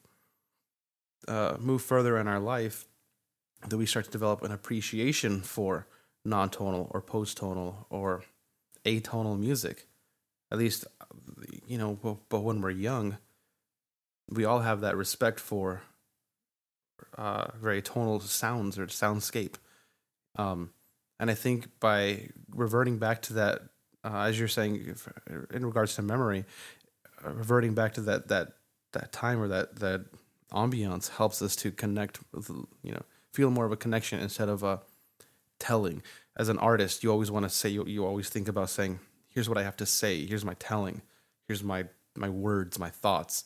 [1.29, 2.87] uh, move further in our life
[3.69, 5.87] that we start to develop an appreciation for
[6.25, 8.25] non-tonal or post-tonal or
[8.85, 9.87] atonal music.
[10.51, 10.87] At least,
[11.67, 13.19] you know, but, but when we're young,
[14.29, 15.83] we all have that respect for
[17.17, 19.55] uh, very tonal sounds or soundscape.
[20.37, 20.71] Um,
[21.19, 23.63] and I think by reverting back to that
[24.05, 24.97] uh, as you're saying,
[25.53, 26.45] in regards to memory,
[27.25, 28.53] uh, reverting back to that that
[28.93, 30.05] that time or that that
[30.53, 32.49] ambiance helps us to connect with
[32.83, 34.81] you know feel more of a connection instead of a
[35.59, 36.03] telling.
[36.37, 39.49] As an artist, you always want to say you you always think about saying, "Here's
[39.49, 40.27] what I have to say.
[40.27, 41.03] Here's my telling.
[41.47, 41.87] Here's my
[42.17, 43.45] my words, my thoughts."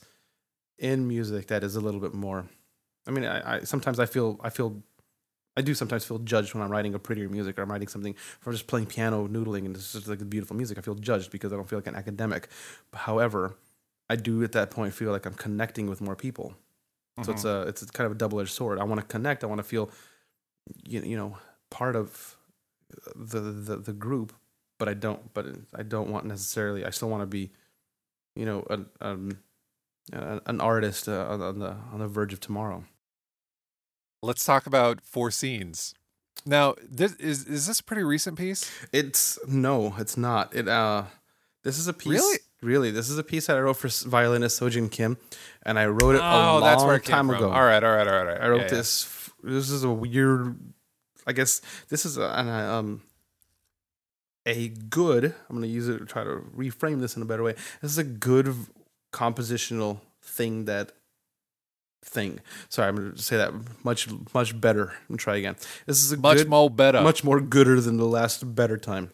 [0.79, 2.47] In music, that is a little bit more.
[3.07, 4.83] I mean, I, I sometimes I feel I feel
[5.59, 8.15] I do sometimes feel judged when I'm writing a prettier music or I'm writing something
[8.39, 10.79] from just playing piano, noodling, and it's just like beautiful music.
[10.79, 12.49] I feel judged because I don't feel like an academic.
[12.95, 13.57] However,
[14.09, 16.55] I do at that point feel like I'm connecting with more people.
[17.25, 18.79] So it's a it's a kind of a double edged sword.
[18.79, 19.43] I want to connect.
[19.43, 19.91] I want to feel,
[20.87, 21.37] you, you know,
[21.71, 22.37] part of
[23.17, 24.33] the, the the group,
[24.79, 25.35] but I don't.
[25.35, 26.85] But I don't want necessarily.
[26.85, 27.51] I still want to be,
[28.37, 29.39] you know, an um,
[30.13, 32.85] an artist uh, on the on the verge of tomorrow.
[34.23, 35.95] Let's talk about Four Scenes.
[36.47, 38.71] Now, this is is this a pretty recent piece?
[38.93, 40.55] It's no, it's not.
[40.55, 41.05] It uh,
[41.65, 42.09] this is a piece.
[42.21, 42.39] Really?
[42.61, 45.17] Really, this is a piece that I wrote for violinist Sojin Kim,
[45.65, 47.51] and I wrote it a Oh, long that's where it time ago.
[47.51, 48.21] All right, all right, all right.
[48.21, 48.41] all right.
[48.41, 48.69] I wrote Yeah, yeah.
[48.71, 49.05] this.
[49.05, 50.57] f- This is a weird.
[51.27, 53.03] I guess this is a, an, uh, um
[54.47, 55.27] a good.
[55.27, 56.05] I'm going to use it.
[56.09, 57.55] Try to reframe this in a better way.
[57.83, 58.53] This is a good
[59.13, 60.93] compositional thing that
[62.05, 62.41] thing.
[62.69, 63.53] Sorry, I'm going to say that
[63.85, 64.95] much much better.
[65.09, 65.57] and try again.
[65.87, 67.01] This is a much good, more better.
[67.01, 69.13] much more gooder than the last better time.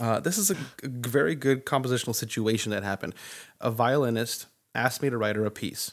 [0.00, 3.14] Uh, this is a, a very good compositional situation that happened.
[3.60, 5.92] A violinist asked me to write her a piece.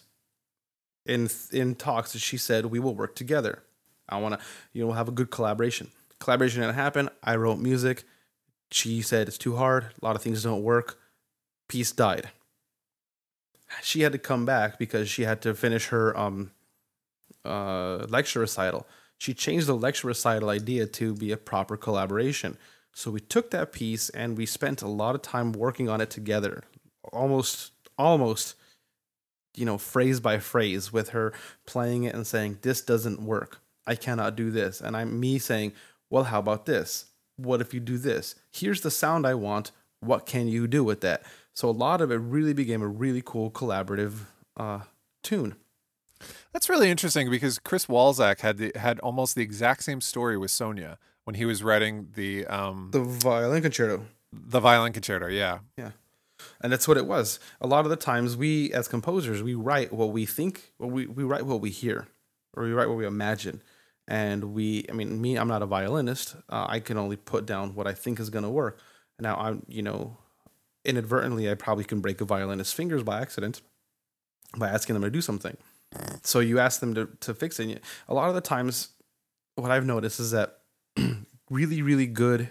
[1.05, 3.63] In in talks, she said we will work together.
[4.09, 5.91] I want to, you know, we'll have a good collaboration.
[6.19, 7.09] Collaboration didn't happen.
[7.23, 8.03] I wrote music.
[8.71, 9.85] She said it's too hard.
[10.01, 10.97] A lot of things don't work.
[11.67, 12.29] Piece died.
[13.81, 16.51] She had to come back because she had to finish her um
[17.45, 18.87] uh lecture recital.
[19.17, 22.57] She changed the lecture recital idea to be a proper collaboration.
[22.93, 26.09] So we took that piece and we spent a lot of time working on it
[26.09, 26.63] together.
[27.11, 28.55] Almost almost
[29.55, 31.33] you know, phrase by phrase with her
[31.65, 33.59] playing it and saying this doesn't work.
[33.85, 34.81] I cannot do this.
[34.81, 35.73] And I'm me saying,
[36.09, 37.05] "Well, how about this?
[37.37, 38.35] What if you do this?
[38.51, 39.71] Here's the sound I want.
[40.05, 41.23] What can you do with that?"
[41.53, 44.13] So a lot of it really became a really cool collaborative
[44.57, 44.81] uh
[45.23, 45.55] tune.
[46.53, 50.51] That's really interesting because Chris Walzak had the, had almost the exact same story with
[50.51, 54.05] Sonia when he was writing the um The violin concerto.
[54.31, 55.27] the violin concerto.
[55.27, 55.91] Yeah, yeah,
[56.61, 59.91] and that's what it was a lot of the times we as composers we write
[59.93, 62.07] what we think what we, we write what we hear
[62.55, 63.61] or we write what we imagine
[64.07, 67.73] and we i mean me i'm not a violinist uh, i can only put down
[67.75, 68.77] what i think is going to work
[69.19, 70.17] now i'm you know
[70.85, 73.61] inadvertently i probably can break a violinist's fingers by accident
[74.57, 75.57] by asking them to do something
[76.23, 78.89] so you ask them to, to fix it a lot of the times
[79.55, 80.59] what i've noticed is that
[81.49, 82.49] really really good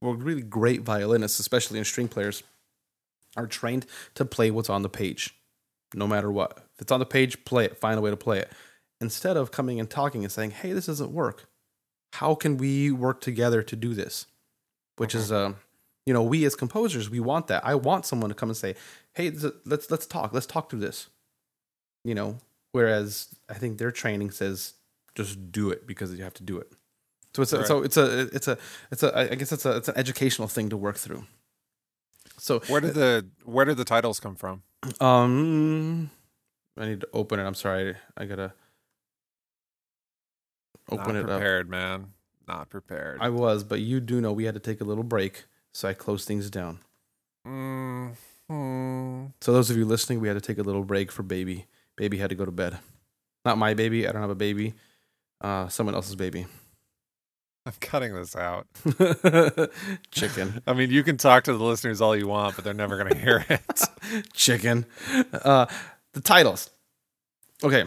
[0.00, 2.42] well really great violinists especially in string players
[3.36, 5.34] are trained to play what's on the page,
[5.94, 6.58] no matter what.
[6.74, 7.78] If it's on the page, play it.
[7.78, 8.50] Find a way to play it.
[9.00, 11.48] Instead of coming and talking and saying, "Hey, this doesn't work.
[12.14, 14.26] How can we work together to do this?"
[14.96, 15.54] Which is, uh,
[16.06, 17.64] you know, we as composers, we want that.
[17.64, 18.74] I want someone to come and say,
[19.14, 19.30] "Hey,
[19.64, 20.32] let's let's talk.
[20.32, 21.08] Let's talk through this."
[22.04, 22.38] You know,
[22.72, 24.74] whereas I think their training says,
[25.14, 26.72] "Just do it because you have to do it."
[27.34, 27.66] So it's a, Right.
[27.66, 28.58] so it's a it's a
[28.90, 31.26] it's a I guess it's a it's an educational thing to work through.
[32.38, 34.62] So where did the where did the titles come from?
[35.00, 36.10] Um,
[36.78, 37.44] I need to open it.
[37.44, 37.96] I'm sorry.
[38.16, 38.54] I gotta
[40.90, 41.26] open Not it up.
[41.38, 42.06] prepared, man.
[42.48, 43.18] Not prepared.
[43.20, 45.94] I was, but you do know we had to take a little break, so I
[45.94, 46.78] closed things down.
[47.46, 48.14] Mm,
[48.48, 49.26] hmm.
[49.40, 51.66] So those of you listening, we had to take a little break for baby.
[51.96, 52.78] Baby had to go to bed.
[53.44, 54.06] Not my baby.
[54.06, 54.74] I don't have a baby.
[55.40, 56.46] Uh, someone else's baby.
[57.66, 58.66] I'm cutting this out.
[60.10, 60.62] Chicken.
[60.66, 63.12] I mean, you can talk to the listeners all you want, but they're never going
[63.12, 63.80] to hear it.
[64.32, 64.86] Chicken.
[65.32, 65.66] Uh,
[66.12, 66.70] the titles.
[67.62, 67.84] Okay.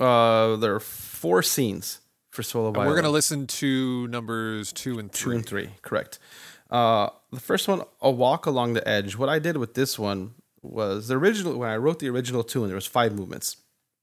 [0.00, 2.00] Uh, there are four scenes
[2.38, 5.32] for solo And we're going to listen to numbers two and three.
[5.32, 5.70] two and three.
[5.82, 6.20] Correct.
[6.70, 9.16] Uh, the first one, a walk along the edge.
[9.16, 11.58] What I did with this one was the original.
[11.58, 13.56] When I wrote the original tune, there was five movements.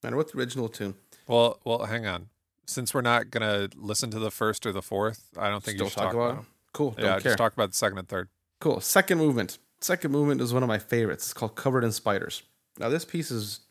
[0.04, 0.96] I wrote the original tune.
[1.28, 2.28] Well, well, hang on.
[2.66, 5.78] Since we're not going to listen to the first or the fourth, I don't think
[5.78, 6.36] Still you should talk, about, it.
[6.36, 6.46] them.
[6.74, 6.92] Cool.
[6.92, 7.20] Don't Yeah, care.
[7.22, 8.28] just talk about the second and third.
[8.60, 8.82] Cool.
[8.82, 9.60] Second movement.
[9.80, 11.24] Second movement is one of my favorites.
[11.26, 12.44] It's called Covered in Spiders.
[12.80, 13.62] Now this piece is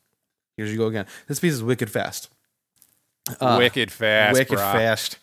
[0.56, 1.04] here you go again.
[1.26, 2.30] This piece is wicked fast.
[3.40, 4.34] Uh, wicked fast.
[4.38, 4.72] wicked brah.
[4.72, 5.18] fast.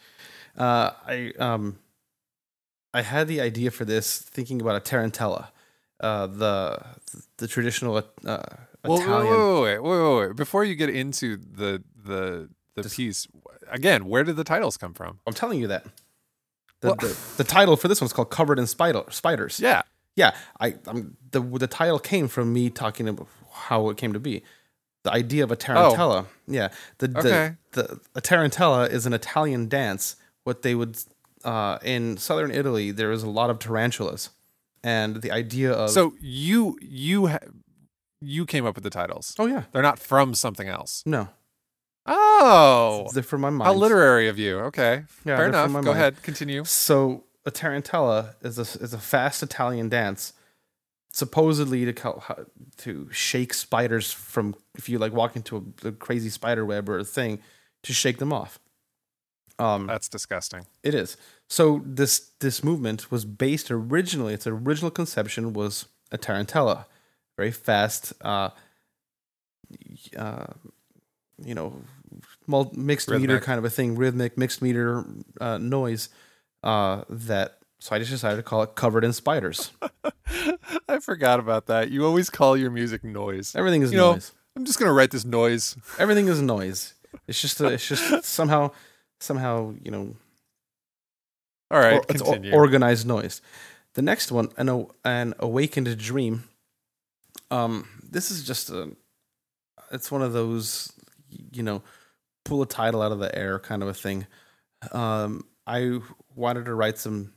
[0.58, 1.78] Uh, I um,
[2.94, 5.50] I had the idea for this thinking about a tarantella,
[6.00, 6.84] uh, the
[7.38, 8.02] the traditional uh,
[8.84, 9.62] Well, Italian.
[9.64, 10.36] wait, wait, wait, wait.
[10.36, 13.28] Before you get into the the the piece,
[13.70, 15.20] again, where did the titles come from?
[15.28, 15.86] I'm telling you that.
[16.82, 19.84] The, Well- the, the title for this one's called "Covered in Spider Spiders." Yeah.
[20.16, 20.34] yeah.
[20.60, 24.42] I I'm, the the title came from me talking about how it came to be.
[25.04, 26.26] The idea of a tarantella.
[26.48, 26.70] Yeah.
[27.00, 27.56] The, the, Okay.
[27.72, 30.16] the a tarantella is an Italian dance.
[30.44, 30.98] What they would
[31.44, 34.30] uh, in southern Italy, there is a lot of tarantulas,
[34.84, 37.40] and the idea of So you you ha-
[38.22, 39.36] you came up with the titles.
[39.40, 41.02] oh yeah They're not from something else.
[41.06, 41.30] no
[42.06, 43.68] Oh, they're from my mind.
[43.68, 44.58] how literary of you.
[44.60, 45.68] Okay, Yeah, fair enough.
[45.68, 45.88] Go mind.
[45.88, 46.64] ahead, continue.
[46.66, 50.34] So a tarantella is a is a fast Italian dance,
[51.12, 52.48] supposedly to
[52.78, 57.00] to shake spiders from if you like walk into a, a crazy spider web or
[57.00, 57.40] a thing
[57.84, 58.60] to shake them off.
[59.60, 60.66] Um, That's disgusting.
[60.84, 61.18] it is.
[61.48, 64.34] So this this movement was based originally.
[64.34, 66.86] Its original conception was a tarantella,
[67.38, 68.14] very fast.
[68.22, 68.50] Uh,
[70.18, 70.48] uh,
[71.44, 71.82] you know,
[72.74, 75.06] mixed meter kind of a thing, rhythmic mixed meter
[75.40, 76.10] uh, noise.
[76.64, 79.72] Uh, that so I just decided to call it "Covered in Spiders."
[80.88, 81.92] I forgot about that.
[81.92, 83.56] You always call your music noise.
[83.56, 84.32] Everything is You know, noise.
[84.56, 85.76] I'm just gonna write this noise.
[86.00, 86.94] Everything is noise.
[87.28, 88.72] It's just a, it's just somehow
[89.20, 90.16] somehow you know
[91.70, 93.42] All right, or- it's o- organized noise.
[93.96, 96.46] The next one, an o- an awakened dream.
[97.50, 98.96] Um, this is just a.
[99.92, 100.94] It's one of those,
[101.52, 101.84] you know,
[102.46, 104.26] pull a title out of the air kind of a thing.
[104.94, 106.00] Um, I
[106.34, 107.34] wanted to write some.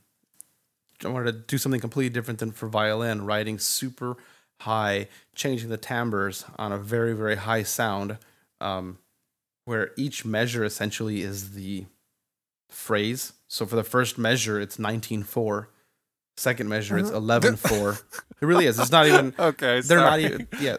[1.03, 4.17] I wanted to do something completely different than for violin, writing super
[4.61, 8.17] high, changing the timbres on a very very high sound,
[8.61, 8.99] um,
[9.65, 11.85] where each measure essentially is the
[12.69, 13.33] phrase.
[13.47, 15.67] So for the first measure, it's 19.4.
[16.37, 18.03] Second measure, it's 11.4.
[18.41, 18.77] it really is.
[18.77, 19.33] It's not even.
[19.39, 20.47] okay, They're not even.
[20.59, 20.77] Yeah.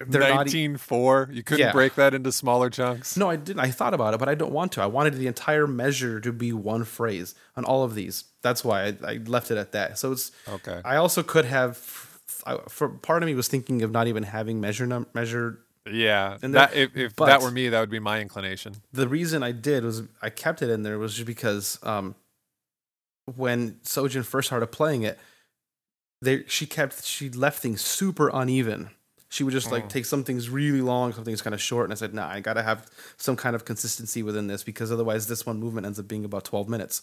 [0.00, 0.30] They're not.
[0.30, 1.28] e- Nineteen four.
[1.32, 1.72] You couldn't Yeah.
[1.72, 3.16] break that into smaller chunks.
[3.16, 3.60] No, I didn't.
[3.60, 4.82] I thought about it, but I don't want to.
[4.82, 8.24] I wanted the entire measure to be one phrase on all of these.
[8.42, 9.98] That's why I, I left it at that.
[9.98, 10.32] So it's.
[10.48, 10.80] Okay.
[10.84, 11.78] I also could have.
[12.46, 15.60] I, for part of me was thinking of not even having measure num measure.
[15.90, 16.38] Yeah.
[16.42, 18.74] And that if, if that were me, that would be my inclination.
[18.92, 22.14] The reason I did was I kept it in there was just because um,
[23.36, 25.18] when Sojin first started playing it,
[26.22, 28.90] they she kept she left things super uneven.
[29.28, 31.92] She would just like take some things really long, some things kind of short, and
[31.92, 35.44] I said, "Nah, I gotta have some kind of consistency within this because otherwise, this
[35.44, 37.02] one movement ends up being about twelve minutes."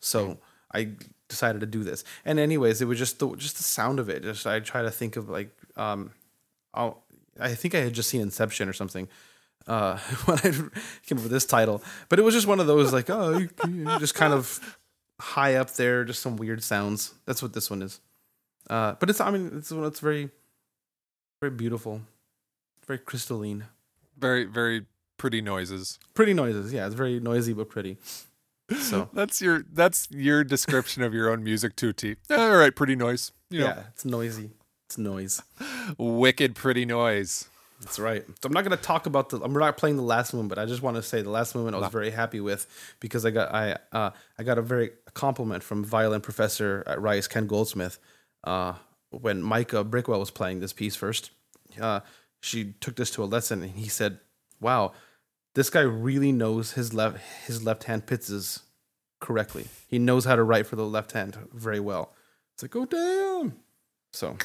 [0.00, 0.38] So
[0.72, 0.90] I
[1.28, 2.02] decided to do this.
[2.24, 4.22] And anyways, it was just the just the sound of it.
[4.22, 6.12] Just I try to think of like um,
[6.72, 7.02] I'll,
[7.38, 9.08] I think I had just seen Inception or something
[9.66, 10.50] uh, when I
[11.06, 13.50] came up with this title, but it was just one of those like oh, you-
[13.68, 14.78] you- just kind of
[15.20, 17.12] high up there, just some weird sounds.
[17.26, 18.00] That's what this one is.
[18.70, 20.30] Uh, but it's I mean it's it's very
[21.40, 22.02] very beautiful,
[22.86, 23.64] very crystalline,
[24.18, 24.86] Very very
[25.18, 25.98] pretty noises.
[26.14, 26.72] pretty noises.
[26.72, 27.98] Yeah, it's very noisy but pretty.
[28.80, 32.16] So That's your that's your description of your own music too, T.
[32.30, 33.32] All right, pretty noise.
[33.50, 34.50] You know, yeah, it's noisy.
[34.86, 35.42] It's noise.
[35.98, 37.48] wicked pretty noise.
[37.80, 38.24] That's right.
[38.26, 39.38] So I'm not going to talk about the.
[39.40, 41.76] I'm not playing the last one, but I just want to say the last movement
[41.76, 42.66] I was very happy with
[43.00, 47.28] because I got I uh, I got a very compliment from violin professor at Rice,
[47.28, 47.98] Ken Goldsmith,
[48.44, 48.74] uh,
[49.20, 51.30] when Micah Brickwell was playing this piece first.
[51.80, 52.00] Uh,
[52.40, 54.20] she took this to a lesson, and he said,
[54.60, 54.92] "Wow,
[55.54, 58.62] this guy really knows his left his left hand pizzas
[59.20, 59.66] correctly.
[59.88, 62.12] He knows how to write for the left hand very well."
[62.54, 63.54] It's like, oh damn.
[64.12, 64.36] So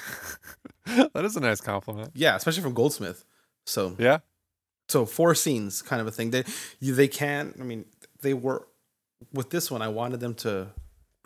[0.85, 2.11] that is a nice compliment.
[2.13, 3.23] yeah, especially from Goldsmith.
[3.65, 4.19] So Yeah.
[4.89, 6.31] so four scenes kind of a thing.
[6.31, 6.43] They
[6.81, 7.53] they can.
[7.59, 7.85] I mean,
[8.21, 8.67] they were
[9.31, 9.81] with this one.
[9.81, 10.67] I wanted them to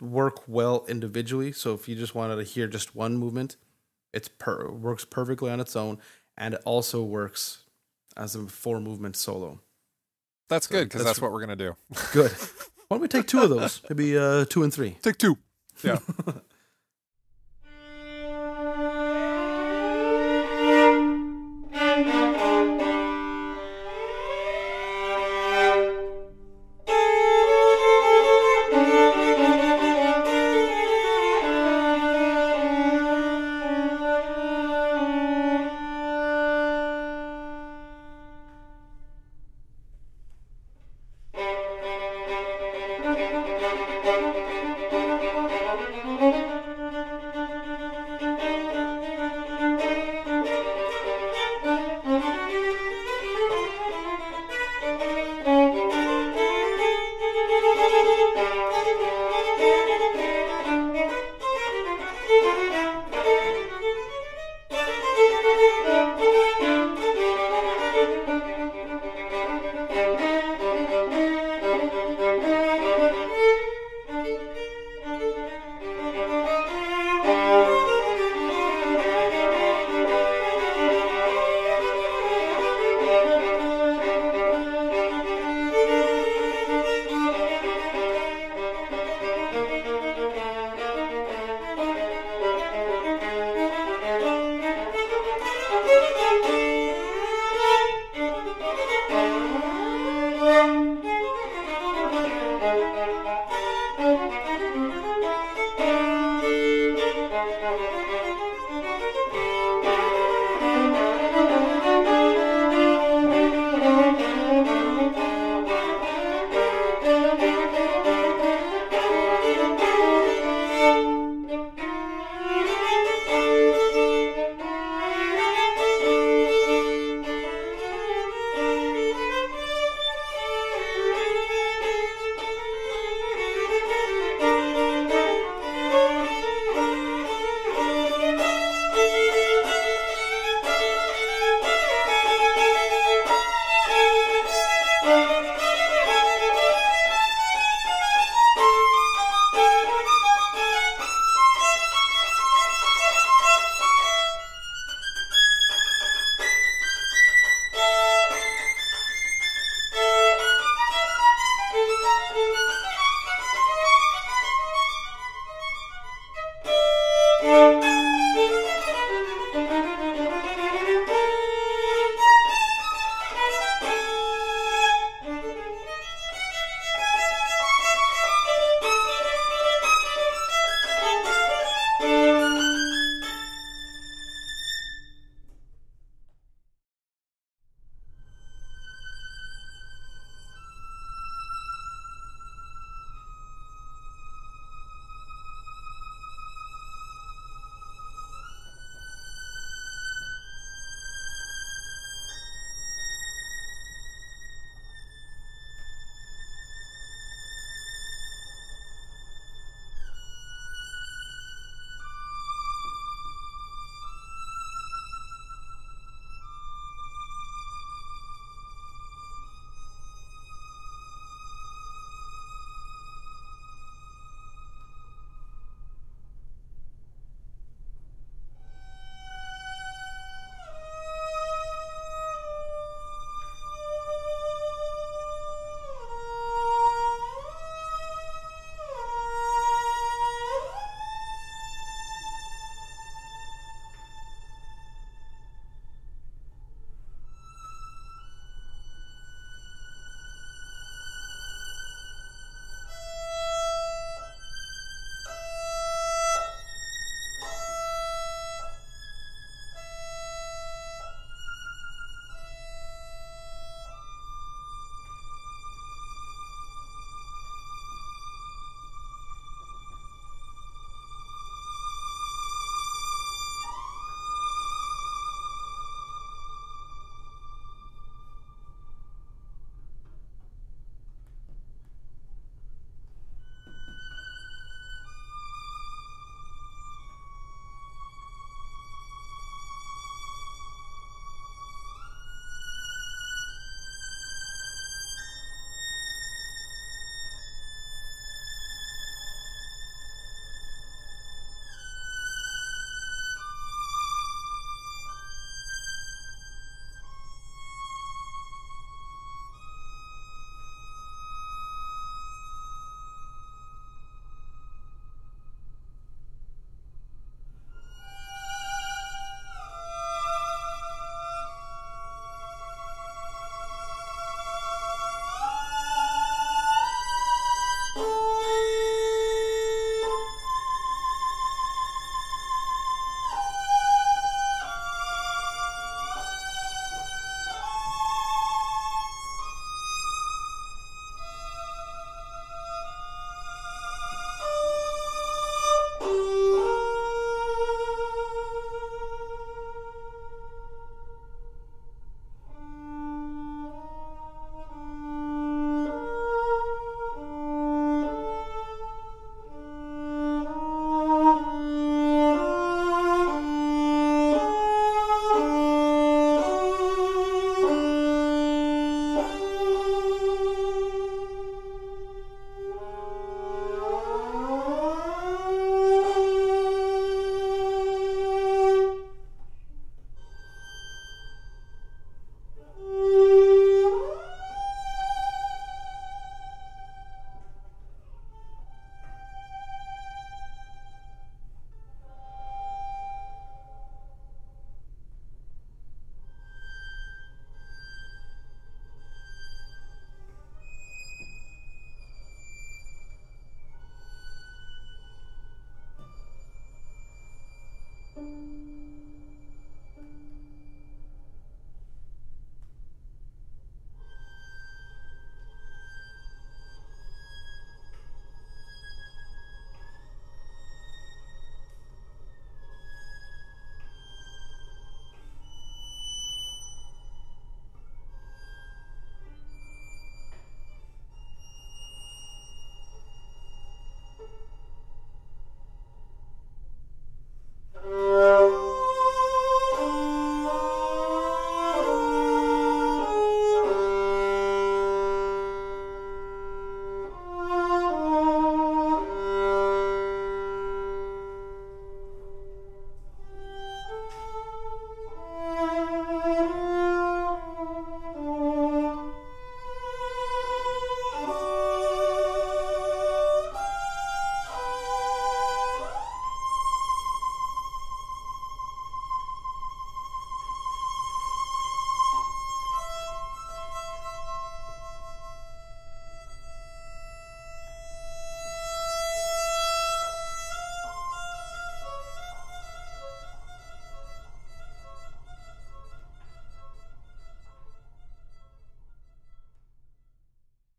[0.00, 1.52] work well individually.
[1.52, 3.56] So if you just wanted to hear just one movement,
[4.12, 5.98] it's per works perfectly on its own,
[6.36, 7.64] and it also works
[8.16, 9.60] as a four movement solo.
[10.48, 11.76] That's good because that's- that's what we're gonna do.
[12.12, 12.30] Good.
[12.88, 13.82] Why don't we take two of those?
[13.90, 14.96] Maybe uh, two and three.
[15.02, 15.36] Take two.
[15.82, 15.98] Yeah.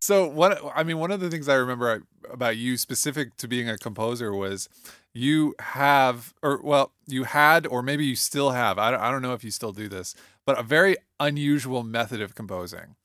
[0.07, 3.67] So what I mean, one of the things I remember about you specific to being
[3.67, 4.69] a composer was
[5.13, 8.79] you have, or well, you had, or maybe you still have.
[8.79, 12.21] I don't, I don't know if you still do this, but a very unusual method
[12.21, 12.95] of composing.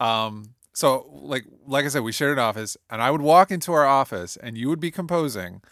[0.00, 3.72] Um, so like like I said, we shared an office, and I would walk into
[3.72, 5.62] our office, and you would be composing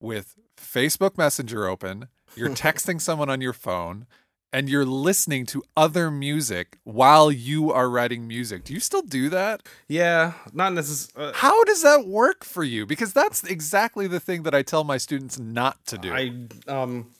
[0.00, 2.08] with Facebook Messenger open.
[2.36, 4.06] You're texting someone on your phone
[4.52, 8.64] and you're listening to other music while you are writing music.
[8.64, 9.62] Do you still do that?
[9.88, 11.30] Yeah, not necessarily.
[11.32, 12.86] Uh, How does that work for you?
[12.86, 16.12] Because that's exactly the thing that I tell my students not to do.
[16.12, 16.32] I
[16.66, 17.12] um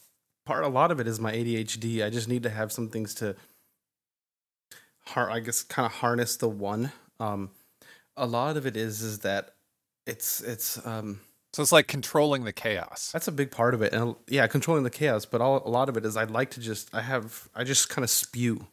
[0.46, 2.04] part a lot of it is my ADHD.
[2.04, 3.36] I just need to have some things to
[5.06, 6.92] har- I guess kind of harness the one.
[7.18, 7.50] Um
[8.16, 9.54] a lot of it is is that
[10.06, 11.20] it's it's um
[11.52, 13.10] so it's like controlling the chaos.
[13.12, 13.92] that's a big part of it.
[13.92, 16.60] And yeah, controlling the chaos, but all, a lot of it is I'd like to
[16.60, 18.66] just I have I just kind of spew.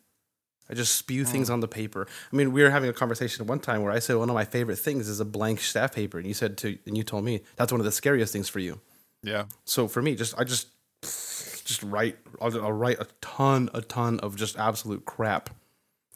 [0.69, 1.27] I just spew mm.
[1.27, 2.07] things on the paper.
[2.31, 4.43] I mean, we were having a conversation one time where I said one of my
[4.43, 7.41] favorite things is a blank staff paper, and you said to and you told me
[7.55, 8.79] that's one of the scariest things for you.
[9.23, 9.45] Yeah.
[9.65, 10.67] So for me, just I just
[11.01, 12.17] just write.
[12.41, 15.49] I'll, I'll write a ton, a ton of just absolute crap,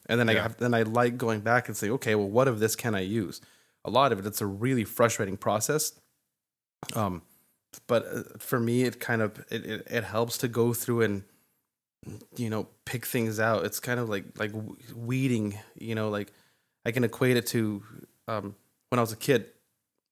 [0.08, 2.60] and then I have, then I like going back and say, okay, well, what of
[2.60, 3.42] this can I use?
[3.84, 5.94] A lot of it, it's a really frustrating process.
[6.96, 7.22] Um,
[7.88, 11.24] but uh, for me, it kind of it, it, it helps to go through and
[12.36, 13.66] you know pick things out.
[13.66, 14.52] It's kind of like like
[14.96, 15.58] weeding.
[15.80, 16.34] You know, like
[16.86, 17.84] I can equate it to
[18.28, 18.56] um,
[18.90, 19.48] when I was a kid.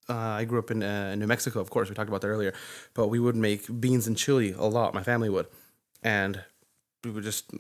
[0.08, 1.88] Uh, I grew up in uh, New Mexico, of course.
[1.88, 2.54] We talked about that earlier,
[2.96, 4.96] but we would make beans and chili a lot.
[4.96, 5.46] My family would,
[6.02, 6.42] and
[7.04, 7.52] we would just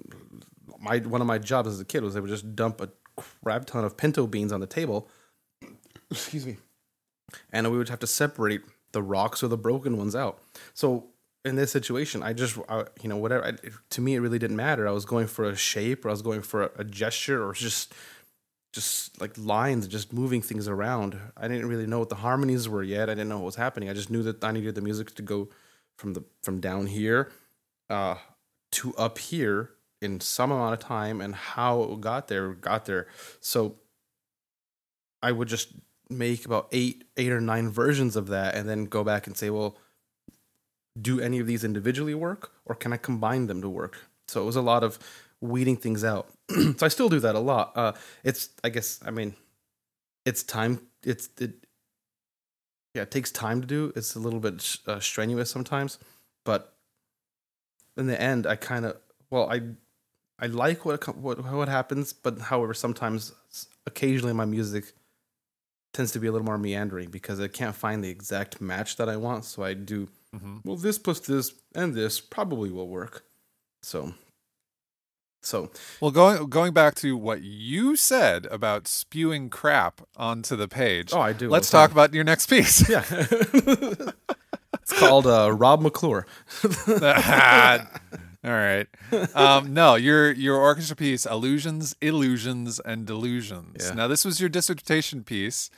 [0.80, 3.66] my one of my jobs as a kid was they would just dump a crap
[3.66, 5.07] ton of pinto beans on the table.
[6.10, 6.57] Excuse me,
[7.51, 10.39] and we would have to separate the rocks or the broken ones out.
[10.73, 11.07] So
[11.45, 13.45] in this situation, I just I, you know whatever.
[13.45, 13.53] I,
[13.91, 14.87] to me, it really didn't matter.
[14.87, 17.53] I was going for a shape, or I was going for a, a gesture, or
[17.53, 17.93] just
[18.73, 21.17] just like lines, just moving things around.
[21.35, 23.09] I didn't really know what the harmonies were yet.
[23.09, 23.89] I didn't know what was happening.
[23.89, 25.49] I just knew that I needed the music to go
[25.97, 27.31] from the from down here
[27.89, 28.15] uh,
[28.73, 29.71] to up here
[30.01, 33.07] in some amount of time, and how it got there got there.
[33.39, 33.75] So
[35.21, 35.73] I would just
[36.10, 39.49] make about eight eight or nine versions of that, and then go back and say,
[39.49, 39.78] well,
[40.99, 44.05] do any of these individually work, or can I combine them to work?
[44.28, 44.99] So it was a lot of
[45.41, 46.30] weeding things out.
[46.49, 47.72] so I still do that a lot.
[47.76, 47.93] Uh,
[48.24, 49.36] it's I guess I mean,
[50.26, 50.82] it's time.
[51.03, 51.66] It's it.
[52.95, 53.93] Yeah, it takes time to do.
[53.95, 55.99] It's a little bit uh, strenuous sometimes,
[56.43, 56.74] but
[57.97, 58.97] in the end, I kind of
[59.30, 59.62] well, I
[60.39, 63.34] I like what what what happens, but however, sometimes
[63.86, 64.93] occasionally my music
[65.93, 69.09] tends to be a little more meandering because I can't find the exact match that
[69.09, 69.45] I want.
[69.45, 70.61] So I do Mhm.
[70.63, 70.75] well.
[70.75, 73.23] This plus this and this probably will work.
[73.81, 74.13] So
[75.41, 75.71] so
[76.01, 81.11] Well, going going back to what you said about spewing crap onto the page.
[81.13, 81.49] oh, I do.
[81.49, 82.87] let's talk about your next piece.
[82.89, 86.27] Yeah, it's called uh, Rob McClure.
[88.43, 88.87] All right.
[89.35, 93.87] Um, no, your your orchestra piece, allusions, illusions, and delusions.
[93.87, 93.93] Yeah.
[93.93, 95.69] Now, this was your dissertation piece,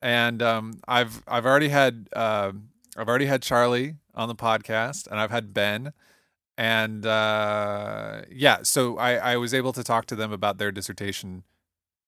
[0.00, 2.52] and um, I've I've already had uh,
[2.96, 5.92] I've already had Charlie on the podcast, and I've had Ben,
[6.56, 11.42] and uh, yeah, so I I was able to talk to them about their dissertation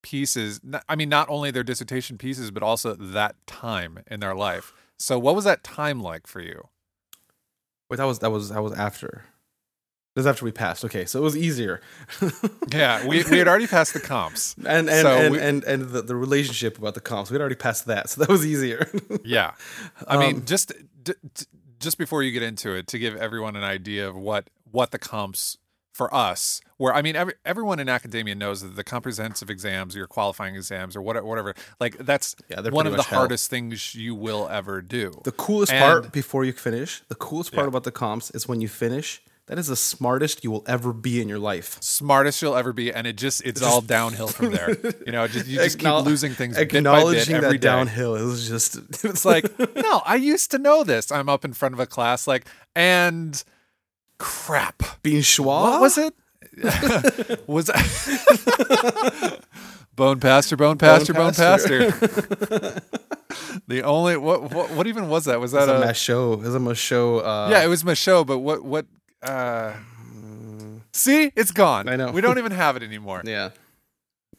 [0.02, 0.60] pieces.
[0.88, 4.72] I mean, not only their dissertation pieces, but also that time in their life.
[4.98, 6.68] So, what was that time like for you?
[7.90, 9.24] Wait, that was that was that was after.
[10.16, 10.82] This was after we passed.
[10.82, 11.80] Okay, so it was easier.
[12.72, 14.54] Yeah, we, we had already passed the comps.
[14.66, 17.30] and and So and, we- and and the, the relationship about the comps.
[17.30, 18.90] We'd already passed that, so that was easier.
[19.24, 19.52] Yeah,
[20.08, 20.72] I mean, Um, just
[21.04, 21.44] d- d-
[21.78, 24.98] just before you get into it, to give everyone an idea of what what the
[24.98, 25.58] comps
[25.92, 26.94] for us were.
[26.94, 31.02] I mean, every, everyone in academia knows that the comprehensive exams, your qualifying exams, or
[31.02, 33.20] whatever, whatever, like that's Yeah, one of the hell.
[33.20, 35.20] hardest things you will ever do.
[35.24, 37.68] the coolest And- part before you finish, the coolest part Yeah.
[37.68, 39.22] about the comps is when you finish.
[39.46, 41.78] That is the smartest you will ever be in your life.
[41.80, 44.76] Smartest you'll ever be, and it just it's all downhill from there.
[45.06, 47.68] You know, just you just keep losing things bit by bit Acknowledging every that day.
[47.68, 51.12] downhill is just It's like, no, I used to know this.
[51.12, 53.40] I'm up in front of a class, like, and
[54.18, 54.82] crap.
[55.02, 55.44] being schwa.
[55.44, 56.14] What was it?
[57.46, 57.70] was
[59.94, 61.92] Bone Pastor, Bone Pastor, Bone Pastor.
[63.68, 65.38] the only what, what what even was that?
[65.38, 66.32] Was that It's a a, mass show.
[66.42, 67.20] It's a show.
[67.20, 67.62] Uh, yeah?
[67.64, 68.86] It was my show, but what what?
[69.22, 69.74] Uh
[70.92, 71.88] See, it's gone.
[71.88, 72.10] I know.
[72.10, 73.22] we don't even have it anymore.
[73.26, 73.50] yeah.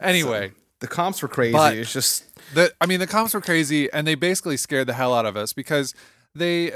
[0.00, 1.52] Anyway, The comps were crazy.
[1.52, 2.24] But- it's just
[2.54, 5.36] the I mean the comps were crazy, and they basically scared the hell out of
[5.36, 5.94] us because
[6.34, 6.72] they.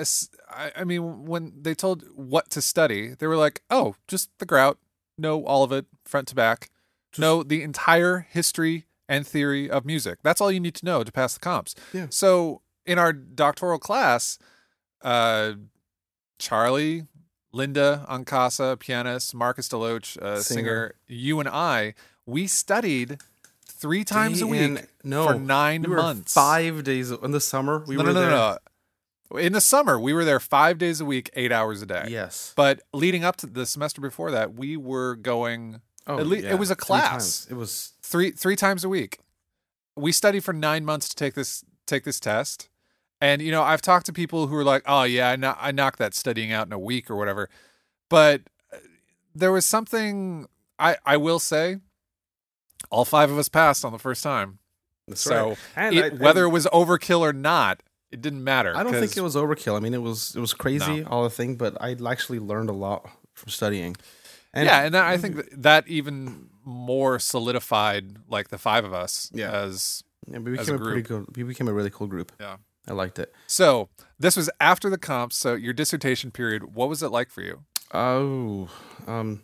[0.50, 4.46] I, I mean, when they told what to study, they were like, "Oh, just the
[4.46, 4.78] Grout.
[5.18, 6.70] Know all of it, front to back.
[7.18, 10.18] know the entire history and theory of music.
[10.22, 11.74] That's all you need to know to pass the comps.
[11.92, 12.06] Yeah.
[12.10, 14.38] So in our doctoral class,
[15.02, 15.52] uh,
[16.38, 17.06] Charlie,
[17.52, 20.62] Linda Ancasa, pianist, Marcus Deloach, uh, singer.
[20.62, 20.94] Singer.
[21.06, 21.94] you and I,
[22.26, 23.18] we studied
[23.66, 26.32] three times a week and- no, for nine we were months.
[26.32, 27.84] Five days in the summer.
[27.86, 28.30] We no, were no, no, there.
[28.30, 28.56] no,
[29.32, 29.38] no.
[29.38, 32.06] In the summer, we were there five days a week, eight hours a day.
[32.08, 32.52] Yes.
[32.54, 36.58] But leading up to the semester before that, we were going Oh, at yeah, it
[36.58, 37.10] was a three class.
[37.10, 37.46] times.
[37.50, 39.18] It was three three times a week.
[39.96, 42.68] We studied for nine months to take this take this test,
[43.22, 45.70] and you know I've talked to people who are like, "Oh yeah, I, kno- I
[45.72, 47.48] knocked that studying out in a week or whatever,"
[48.10, 48.42] but
[48.72, 48.78] uh,
[49.34, 50.46] there was something
[50.78, 51.78] I I will say.
[52.90, 54.58] All five of us passed on the first time,
[55.08, 55.58] that's so right.
[55.76, 58.76] And it, I- whether I- it was overkill or not, it didn't matter.
[58.76, 59.76] I don't think it was overkill.
[59.76, 61.06] I mean, it was it was crazy No.
[61.08, 63.96] all the thing, but I actually learned a lot from studying.
[64.52, 69.50] And yeah, and I think that, even more solidified like the five of us Yeah.
[69.50, 71.36] as yeah, we as a became a, pretty good.
[71.36, 72.32] We became a really cool group.
[72.38, 72.56] yeah.
[72.88, 73.32] I liked it.
[73.46, 75.36] So this was after the comps.
[75.36, 77.60] So your dissertation period, what was it like for you?
[77.94, 78.68] Oh,
[79.06, 79.42] um,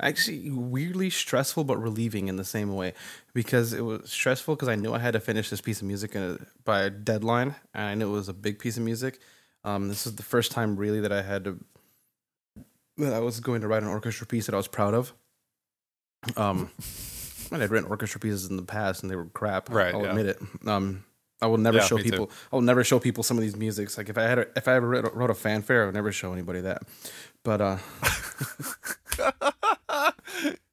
[0.00, 2.94] actually, weirdly stressful but relieving in the same way,
[3.34, 6.14] because it was stressful because I knew I had to finish this piece of music
[6.14, 9.20] in a, by a deadline, and I knew it was a big piece of music.
[9.64, 11.58] Um, this is the first time really that I had to
[12.98, 15.12] that I was going to write an orchestra piece that I was proud of.
[16.36, 16.70] Um,
[17.52, 19.70] and I'd written orchestra pieces in the past, and they were crap.
[19.70, 20.10] Right, I'll yeah.
[20.10, 20.42] admit it.
[20.66, 21.04] Um,
[21.42, 22.10] I will never Yeah, show me too.
[22.10, 22.30] people.
[22.52, 23.98] I will never show people some of these musics.
[23.98, 26.12] Like if I had, a, if I ever wrote, wrote a fanfare, I would never
[26.12, 26.82] show anybody that.
[27.44, 27.76] But uh,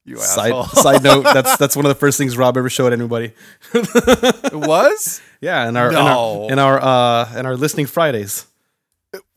[0.05, 0.65] You side asshole.
[0.83, 3.31] side note, that's that's one of the first things Rob ever showed anybody.
[3.73, 6.47] it was Yeah, in our No.
[6.49, 8.45] in our in our, uh, in our listening Fridays.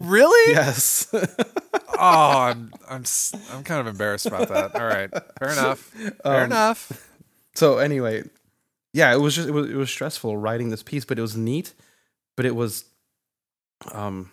[0.01, 0.53] really.
[0.53, 1.13] Yes.
[1.99, 3.05] Oh, I'm I'm
[3.53, 4.75] I'm kind of embarrassed about that.
[4.75, 5.09] All right,
[5.39, 5.79] fair enough.
[5.81, 7.09] Fair Um, enough.
[7.55, 8.23] so anyway,
[8.97, 11.37] yeah, it was just it was it was stressful writing this piece, but it was
[11.37, 11.75] neat.
[12.35, 12.87] But it was,
[13.93, 14.31] um,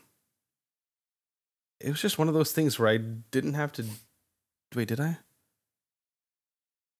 [1.82, 3.86] it was just one of those things where I didn't have to.
[4.74, 5.18] Wait, did I?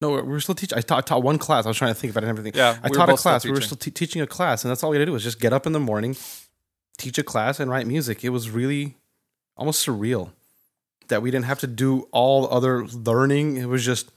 [0.01, 0.78] No, we were still teaching.
[0.78, 1.66] I taught, taught one class.
[1.66, 2.59] I was trying to think about I didn't have anything.
[2.59, 3.45] Yeah, I we taught a class.
[3.45, 5.24] We were still te- teaching a class, and that's all we had to do was
[5.24, 6.18] just get up in the morning,
[6.97, 8.26] teach a class, and write music.
[8.26, 8.97] It was really
[9.55, 10.32] almost surreal
[11.07, 13.55] that we didn't have to do all other learning.
[13.55, 14.11] It was just,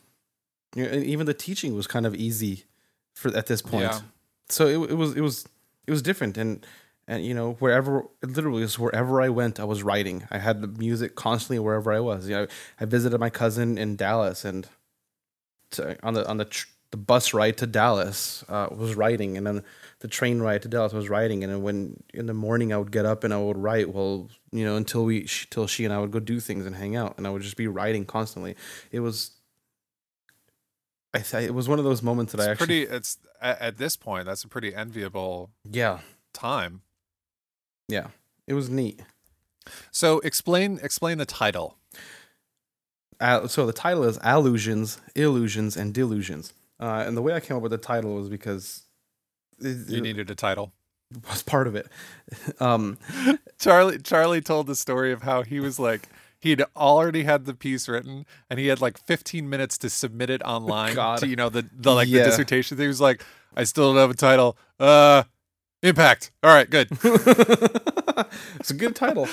[0.74, 2.64] you know, and even the teaching was kind of easy
[3.16, 3.84] for at this point.
[3.84, 4.00] Yeah.
[4.48, 5.48] So it, it was it was
[5.86, 6.64] it was different, and
[7.08, 10.28] and you know wherever it literally was wherever I went, I was writing.
[10.30, 12.28] I had the music constantly wherever I was.
[12.28, 12.46] You know,
[12.78, 14.68] I visited my cousin in Dallas, and
[15.72, 19.46] to, on the on the tr- the bus ride to Dallas uh, was writing, and
[19.46, 19.64] then
[20.00, 22.76] the train ride to Dallas I was writing, and then when in the morning I
[22.76, 23.92] would get up and I would write.
[23.92, 26.76] Well, you know, until we sh- till she and I would go do things and
[26.76, 28.54] hang out, and I would just be writing constantly.
[28.92, 29.32] It was.
[31.14, 32.94] I th- it was one of those moments that I actually pretty.
[32.96, 34.26] It's at, at this point.
[34.26, 36.00] That's a pretty enviable yeah
[36.34, 36.82] time.
[37.88, 38.08] yeah
[38.46, 39.00] it was neat.
[39.90, 41.76] So explain explain the title.
[43.18, 46.52] Uh, so the title is Allusions, Illusions, and Delusions.
[46.78, 48.82] Uh, and the way I came up with the title was because
[49.58, 50.72] it, You needed a title.
[51.30, 51.86] was part of it.
[52.60, 52.98] Um,
[53.58, 56.08] Charlie Charlie told the story of how he was like
[56.46, 60.42] he'd already had the piece written and he had like 15 minutes to submit it
[60.44, 61.18] online God.
[61.18, 62.22] to you know the the like Yeah.
[62.24, 62.76] the dissertation.
[62.76, 62.84] Thing.
[62.84, 63.24] He was like,
[63.56, 64.56] I still don't have a title.
[64.80, 65.24] Uh,
[65.82, 66.30] impact.
[66.42, 66.88] All right, good.
[68.60, 69.28] it's a good title.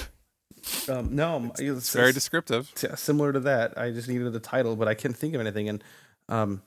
[0.87, 2.71] Um, no, it's, It's very descriptive.
[2.81, 3.77] s- similar to that.
[3.77, 5.67] I just needed the title, but I couldn't think of anything.
[5.69, 5.83] And
[6.29, 6.61] um,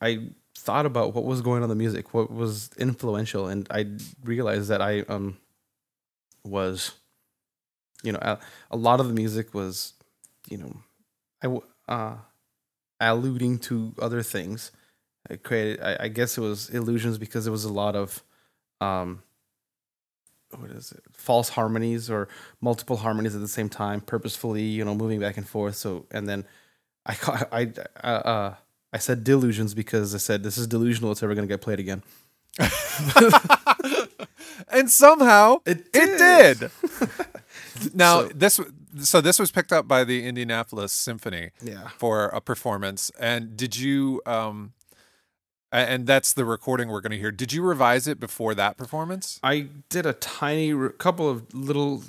[0.00, 3.86] I thought about what was going on in the music, what was influential, and I
[4.24, 5.38] realized that I um
[6.44, 6.92] was,
[8.02, 8.38] you know, a,
[8.70, 9.94] a lot of the music was,
[10.48, 10.76] you know,
[11.42, 12.16] I w- uh,
[13.00, 14.70] alluding to other things.
[15.30, 18.22] I created, I, I guess it was illusions because it was a lot of,
[18.80, 19.22] um,
[20.58, 21.02] what is it?
[21.12, 22.28] False harmonies or
[22.60, 25.76] multiple harmonies at the same time, purposefully, you know, moving back and forth.
[25.76, 26.44] So, and then
[27.06, 27.72] I, ca- I,
[28.02, 28.54] uh, uh,
[28.92, 31.12] I said delusions because I said this is delusional.
[31.12, 32.02] It's ever going to get played again.
[34.68, 36.70] and somehow It it did.
[37.94, 38.60] now So- this
[39.02, 41.88] so this was picked up by the Indianapolis Symphony Yeah.
[41.96, 43.10] for a performance.
[43.20, 44.72] And did you um
[45.72, 47.30] and that's the recording we're going to hear.
[47.30, 49.38] Did you revise it before that performance?
[49.42, 52.02] I did a tiny re- couple of little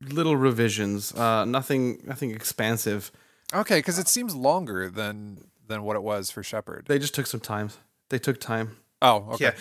[0.00, 1.14] little revisions.
[1.14, 3.12] Uh, nothing nothing expansive.
[3.54, 6.86] Okay, because it seems longer than than what it was for Shepherd.
[6.88, 7.70] They just took some time.
[8.10, 8.78] They took time.
[9.00, 9.44] Oh, okay.
[9.44, 9.52] Yeah.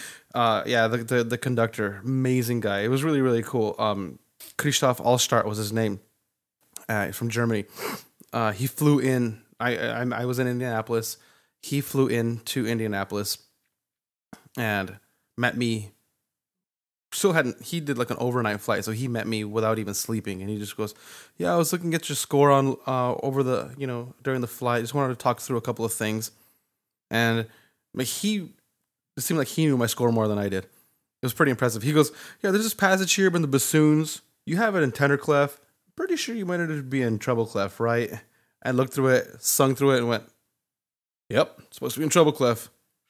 [0.41, 2.79] Uh, yeah, the, the the conductor, amazing guy.
[2.82, 3.75] It was really really cool.
[3.77, 4.17] Um,
[4.58, 6.00] Christoph Altstaedt was his name.
[6.92, 7.64] Uh, from Germany.
[8.34, 9.42] Uh, he flew in.
[9.62, 11.16] I, I I was in Indianapolis.
[11.62, 13.38] He flew in to Indianapolis
[14.58, 14.98] and
[15.38, 15.92] met me.
[17.14, 17.62] Still hadn't.
[17.62, 20.58] He did like an overnight flight, so he met me without even sleeping, and he
[20.58, 20.94] just goes,
[21.38, 24.48] "Yeah, I was looking at your score on uh, over the you know during the
[24.48, 24.82] flight.
[24.82, 26.32] Just wanted to talk through a couple of things."
[27.10, 27.48] And
[28.00, 28.50] he,
[29.16, 30.64] it seemed like he knew my score more than I did.
[30.66, 31.84] It was pretty impressive.
[31.84, 32.12] He goes,
[32.42, 34.22] "Yeah, there's this passage here in the bassoons.
[34.46, 35.60] You have it in tenor clef.
[35.96, 38.12] Pretty sure you might have be in treble clef, right?"
[38.62, 40.24] And looked through it, sung through it, and went,
[41.30, 42.70] "Yep, it's supposed to be in treble clef."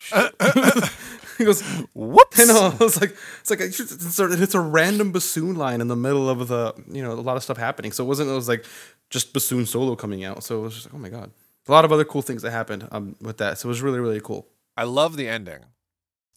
[1.38, 1.62] he goes,
[1.94, 2.40] Whoops.
[2.40, 2.74] I know.
[2.82, 6.30] It's like it's like it's, it's, a, it's a random bassoon line in the middle
[6.30, 7.92] of the you know a lot of stuff happening.
[7.92, 8.66] So it wasn't it was like
[9.10, 10.44] just bassoon solo coming out.
[10.44, 11.32] So it was just like oh my god,
[11.68, 13.60] a lot of other cool things that happened um, with that.
[13.60, 14.48] So it was really really cool.
[14.76, 15.66] I love the ending.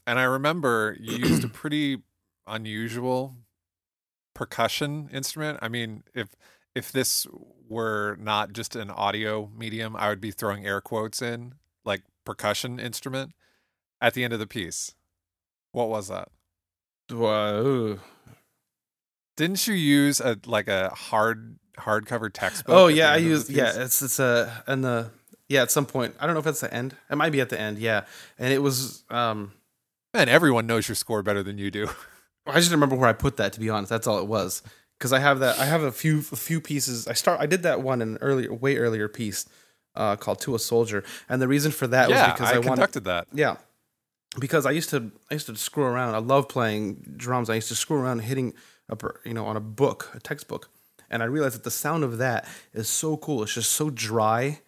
[0.06, 2.02] And I remember you used a pretty
[2.46, 3.34] unusual
[4.34, 5.58] percussion instrument.
[5.62, 6.28] I mean, if
[6.74, 7.26] if this
[7.68, 11.54] were not just an audio medium, I would be throwing air quotes in
[11.84, 13.32] like percussion instrument
[14.00, 14.94] at the end of the piece.
[15.72, 16.28] What was that?
[19.36, 22.74] Didn't you use a like a hard hardcover textbook?
[22.74, 23.72] Oh yeah, I used yeah.
[23.74, 25.10] It's it's a and the
[25.48, 26.96] yeah at some point I don't know if it's the end.
[27.10, 27.78] It might be at the end.
[27.78, 28.04] Yeah,
[28.38, 29.52] and it was um.
[30.12, 31.88] Man, everyone knows your score better than you do.
[32.46, 33.52] I just remember where I put that.
[33.54, 34.62] To be honest, that's all it was.
[34.98, 35.58] Because I have that.
[35.58, 37.08] I have a few a few pieces.
[37.08, 37.40] I start.
[37.40, 39.46] I did that one in an earlier, way earlier piece
[39.96, 42.58] uh, called "To a Soldier," and the reason for that yeah, was because I, I,
[42.58, 42.70] wanted.
[42.70, 43.26] conducted that.
[43.32, 43.56] Yeah,
[44.38, 46.14] because I used to I used to screw around.
[46.14, 47.50] I love playing drums.
[47.50, 48.54] I used to screw around hitting
[48.88, 50.70] a you know on a book, a textbook,
[51.10, 53.42] and I realized that the sound of that is so cool.
[53.42, 54.60] It's just so dry,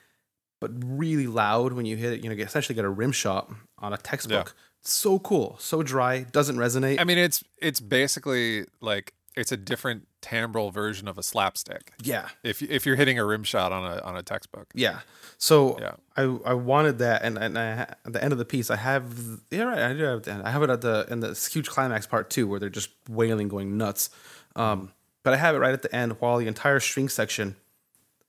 [0.60, 2.24] but really loud when you hit it.
[2.24, 4.48] You know, you essentially get a rim shot on a textbook.
[4.48, 4.54] It's
[4.92, 7.00] so cool, so dry, doesn't resonate.
[7.00, 11.92] I mean, it's it's basically like it's a different timbral version of a slapstick.
[12.02, 14.66] yeah, If if you're hitting a rim shot on a on a textbook.
[14.74, 15.00] Yeah.
[15.38, 15.94] So Yeah.
[16.16, 19.04] I I wanted that, and and I, at the end of the piece, I have
[19.50, 20.42] yeah right, I do have the end.
[20.42, 23.48] I have it at the in the huge climax part two where they're just wailing,
[23.48, 24.08] going nuts.
[24.56, 27.56] Um, but I have it right at the end while the entire string section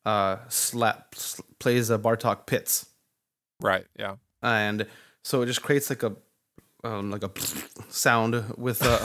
[0.05, 2.85] uh slap sl- plays a Bartok pizz,
[3.61, 3.85] Right.
[3.97, 4.15] Yeah.
[4.41, 4.87] and
[5.23, 6.13] so it just creates like a
[6.83, 7.31] um, like a
[7.89, 8.99] sound with uh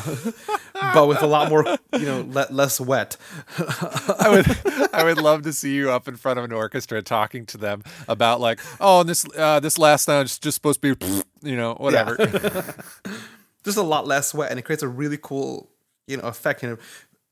[0.95, 3.17] but with a lot more you know le- less wet.
[3.59, 7.47] I would I would love to see you up in front of an orchestra talking
[7.47, 10.95] to them about like, oh, and this uh, this last sound is just supposed to
[10.95, 12.17] be, you know, whatever.
[13.65, 15.71] just a lot less wet and it creates a really cool
[16.09, 16.79] you know effect and,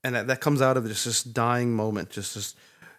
[0.05, 2.57] and that, that comes out of just this dying moment just just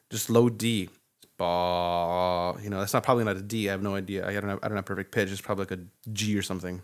[0.10, 0.90] just low d.
[1.38, 4.28] Bah, you know that's not probably not a d i have no idea.
[4.28, 5.32] I don't have, I don't have perfect pitch.
[5.32, 6.84] It's probably like a g or something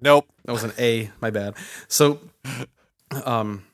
[0.00, 0.26] nope.
[0.44, 1.54] that was an a my bad
[1.88, 2.18] so
[3.24, 3.64] um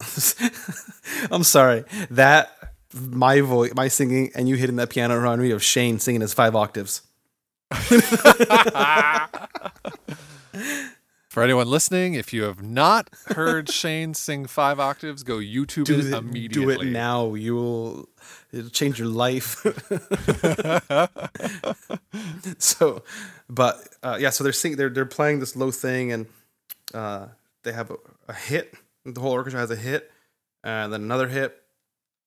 [1.30, 2.50] i'm sorry that
[2.94, 6.34] my voice my singing and you hitting that piano around me of shane singing his
[6.34, 7.02] five octaves
[11.30, 16.00] For anyone listening, if you have not heard Shane sing five octaves, go YouTube do
[16.00, 16.74] it it, immediately.
[16.74, 17.34] do it now.
[17.34, 18.08] You will
[18.52, 19.56] it'll change your life.
[22.58, 23.02] so,
[23.48, 26.26] but uh, yeah, so they're sing they're they're playing this low thing, and
[26.94, 27.26] uh,
[27.62, 27.96] they have a,
[28.28, 28.74] a hit.
[29.04, 30.10] The whole orchestra has a hit,
[30.62, 31.60] and then another hit,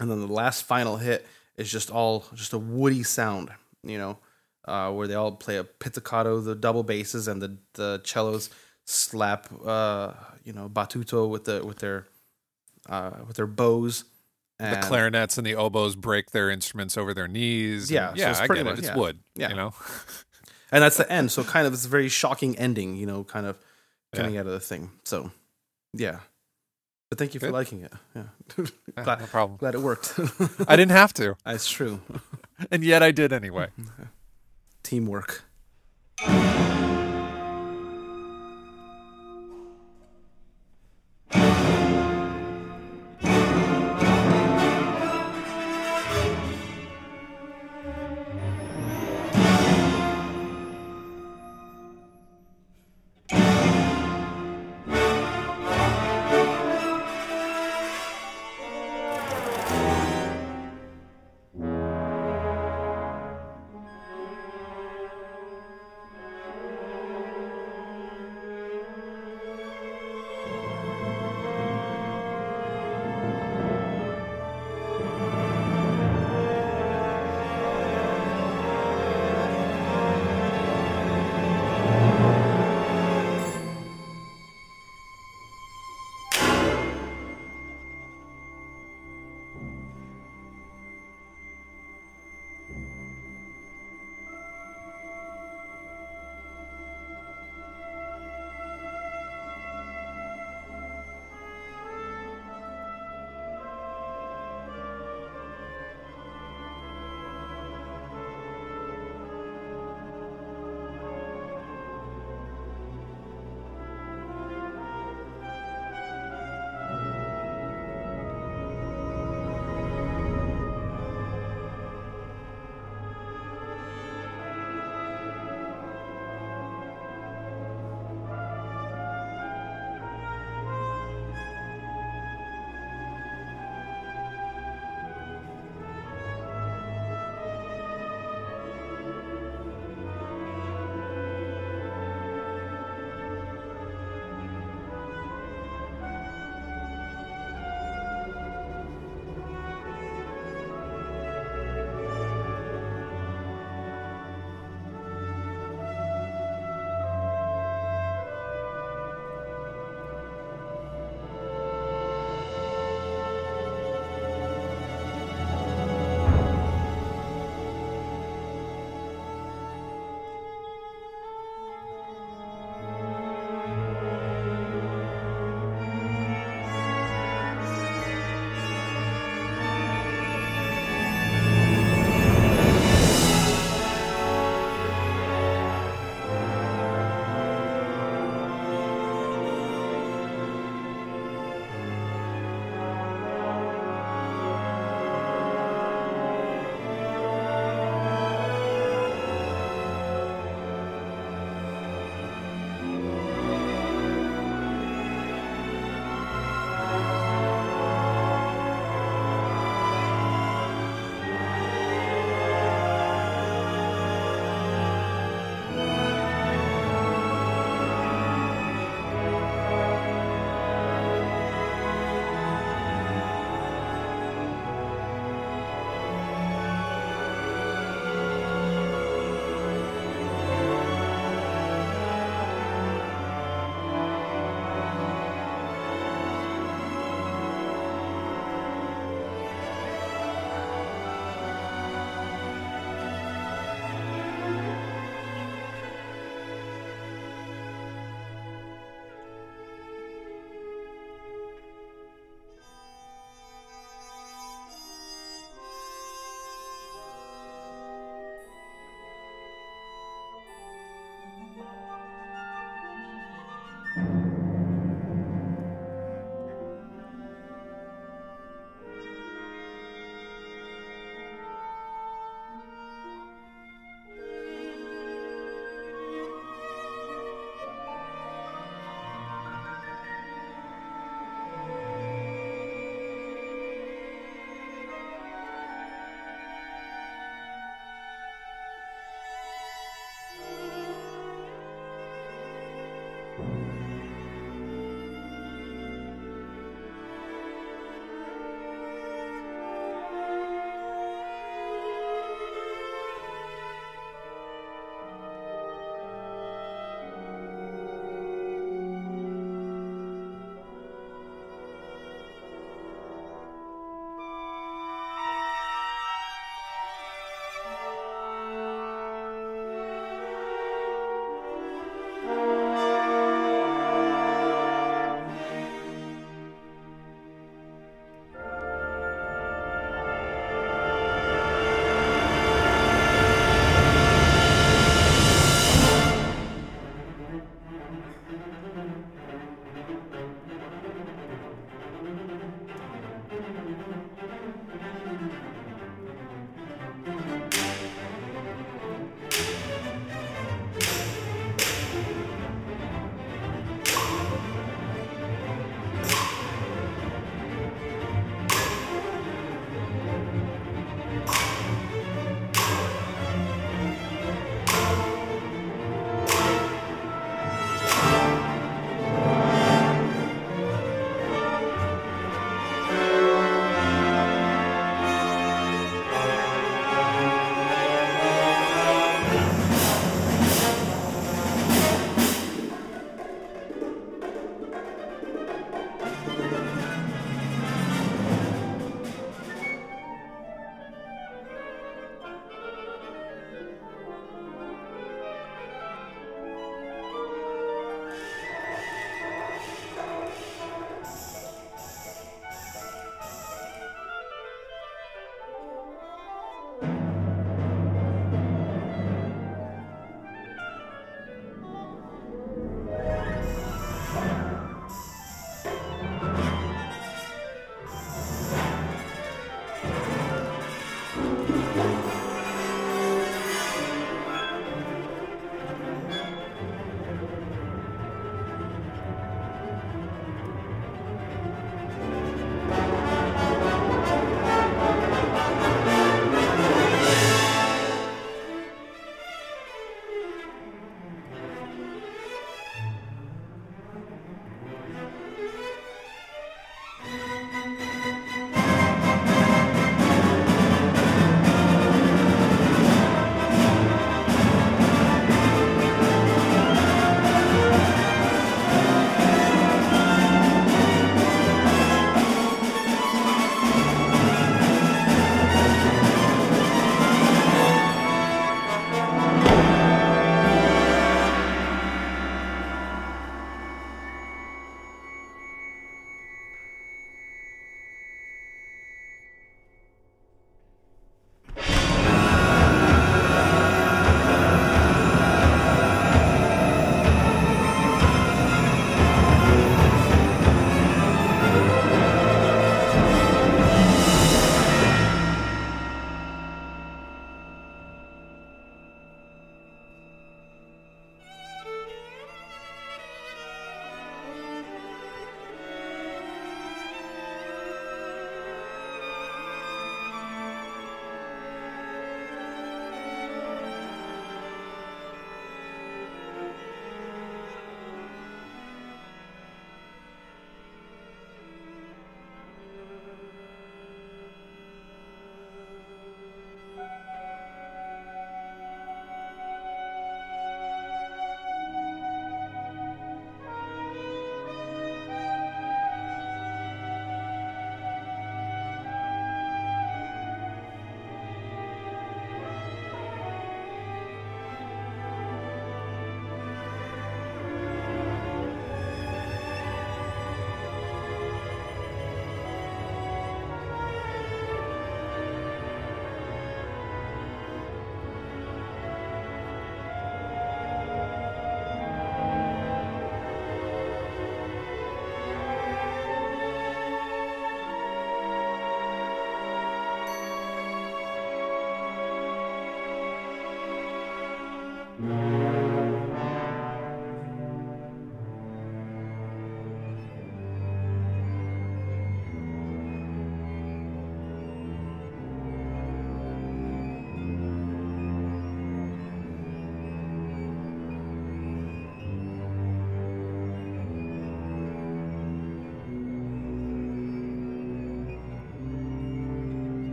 [0.00, 3.50] and then the last final hit is just all just a woody sound.
[3.82, 4.18] You know,
[4.64, 8.50] uh, where they all play a pizzicato, the double basses, and the the cellos
[8.84, 10.12] slap uh,
[10.44, 12.06] you know battuto with the with their
[12.88, 14.04] uh, with their bows.
[14.58, 17.90] The clarinets and the oboes break their instruments over their knees.
[17.90, 18.78] Yeah, and- so yeah, it's I pretty get much- it.
[18.80, 18.96] It's yeah.
[18.96, 19.20] wood.
[19.34, 19.48] Yeah.
[19.50, 19.74] you know.
[20.72, 21.30] and that's the end.
[21.30, 23.56] So kind of it's a very shocking ending, you know, kind of
[24.14, 24.20] Yeah.
[24.22, 24.90] coming out of the thing.
[25.04, 25.30] So
[25.92, 26.20] yeah.
[27.10, 27.52] But thank you for Good.
[27.52, 27.92] liking it.
[28.14, 28.22] Yeah.
[28.96, 29.58] Yeah, glad, no problem.
[29.58, 30.18] glad it worked.
[30.66, 32.00] I didn't have to, That's true.
[32.70, 33.68] and yet I did anyway.
[34.82, 35.44] Teamwork.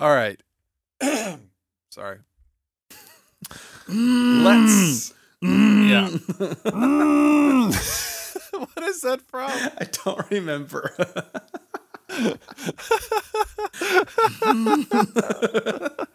[0.00, 0.40] All right.
[1.90, 2.18] Sorry.
[3.86, 5.12] let's.
[5.42, 6.08] Yeah.
[8.50, 9.50] what is that from?
[9.50, 10.90] I don't remember.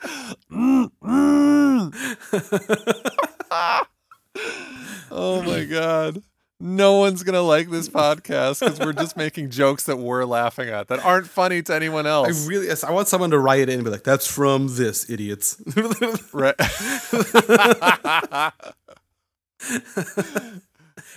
[5.12, 6.22] Oh my god.
[6.60, 10.88] No one's gonna like this podcast because we're just making jokes that we're laughing at
[10.88, 12.46] that aren't funny to anyone else.
[12.46, 15.10] I really, I want someone to write it in and be like, "That's from this,
[15.10, 15.62] idiots."
[16.34, 16.56] Right.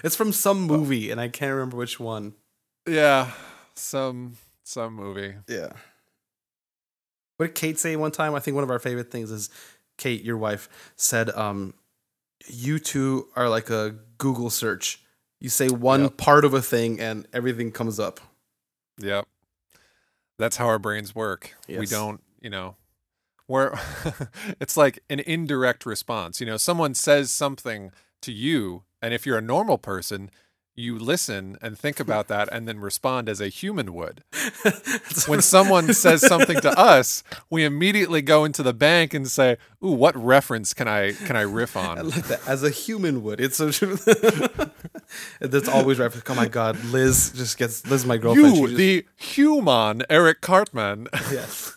[0.05, 2.35] it's from some movie, and I can't remember which one.
[2.87, 3.31] yeah.
[3.75, 5.35] Some some movie.
[5.49, 5.73] Yeah.
[7.37, 8.35] What did Kate say one time?
[8.35, 9.51] I think one of our favorite things is
[9.97, 11.75] Kate, your wife, said, um,
[12.49, 15.01] you two are like a Google search.
[15.41, 16.17] You say one Yep.
[16.17, 18.21] part of a thing and everything comes up.
[18.99, 19.27] Yep.
[20.39, 21.55] That's how our brains work.
[21.69, 22.77] We don't, you know,
[23.47, 23.75] we're
[24.61, 26.41] it's like an indirect response.
[26.41, 27.93] You know, someone says something
[28.23, 30.31] to you, and if you're a normal person,
[30.77, 34.23] you listen and think about that and then respond as a human would.
[35.27, 39.91] When someone says something to us, we immediately go into the bank and say, "Ooh,
[39.91, 43.41] what reference can I can I riff I on?" like that as a human would.
[43.41, 43.71] It's so
[45.41, 46.25] that's always reference.
[46.29, 48.57] Oh my god, Liz just gets Liz, my girlfriend.
[48.57, 51.09] You, she the human Eric Cartman.
[51.31, 51.77] yes.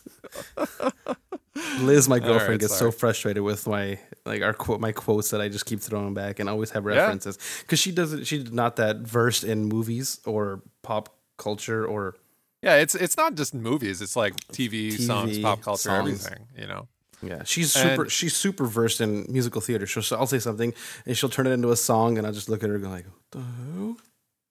[1.80, 2.90] Liz, my girlfriend, right, gets sorry.
[2.92, 6.38] so frustrated with my like our quote my quotes that I just keep throwing back
[6.38, 11.14] and always have references because she doesn't she's not that versed in movies or pop
[11.36, 12.14] culture or
[12.62, 14.00] Yeah, it's it's not just movies.
[14.00, 16.26] It's like TV, songs, pop culture, songs.
[16.26, 16.46] everything.
[16.56, 16.88] You know.
[17.22, 18.02] Yeah, she's super.
[18.02, 19.86] And- she's super versed in musical theater.
[19.86, 20.74] So I'll say something,
[21.06, 22.90] and she'll turn it into a song, and I'll just look at her and go
[22.90, 23.96] like, "What the hell?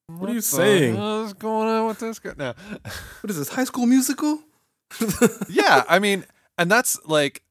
[0.08, 0.98] What are you saying?
[0.98, 2.34] What's going on with this guy?
[2.38, 2.54] now?
[3.22, 3.50] What is this?
[3.50, 4.40] High School Musical?"
[5.50, 6.26] yeah, I mean,
[6.58, 7.44] and that's like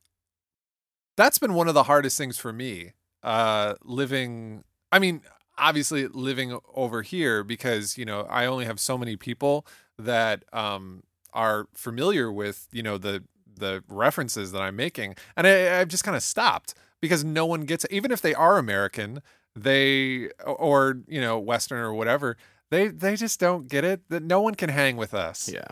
[1.16, 2.92] that's been one of the hardest things for me.
[3.22, 5.22] Uh living I mean,
[5.58, 9.66] obviously living over here because, you know, I only have so many people
[9.98, 11.02] that um
[11.32, 13.22] are familiar with, you know, the
[13.60, 15.14] the references that I'm making.
[15.36, 18.58] And I, I've just kind of stopped because no one gets even if they are
[18.58, 19.22] American,
[19.54, 22.36] they or, you know, Western or whatever,
[22.70, 24.00] they they just don't get it.
[24.10, 25.48] That no one can hang with us.
[25.52, 25.68] Yeah.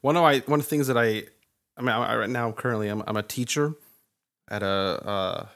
[0.00, 1.24] One of I one of the things that I,
[1.76, 3.74] I mean, I, I- right now currently I'm I'm a teacher
[4.50, 5.46] at a uh,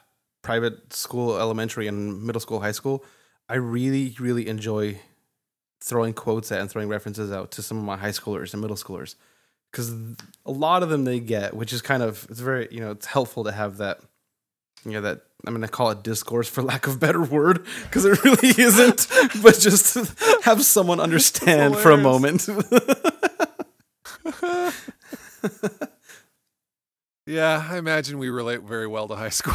[0.43, 3.05] private school, elementary and middle school, high school.
[3.49, 5.01] I really really enjoy
[5.81, 8.77] throwing quotes at and throwing references out to some of my high schoolers and middle
[8.77, 9.17] schoolers
[9.73, 9.91] because
[10.47, 13.07] a lot of them they get, which is kind of it's very you know it's
[13.07, 14.01] helpful to have that.
[14.85, 18.05] You know that I'm gonna call it discourse for lack of a better word because
[18.05, 19.07] it really isn't,
[19.43, 22.49] but just to have someone understand for a moment.
[27.25, 29.55] Yeah, I imagine we relate very well to high school.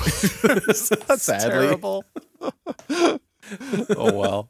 [1.06, 2.06] That's terrible.
[2.90, 3.20] oh
[3.90, 4.50] well.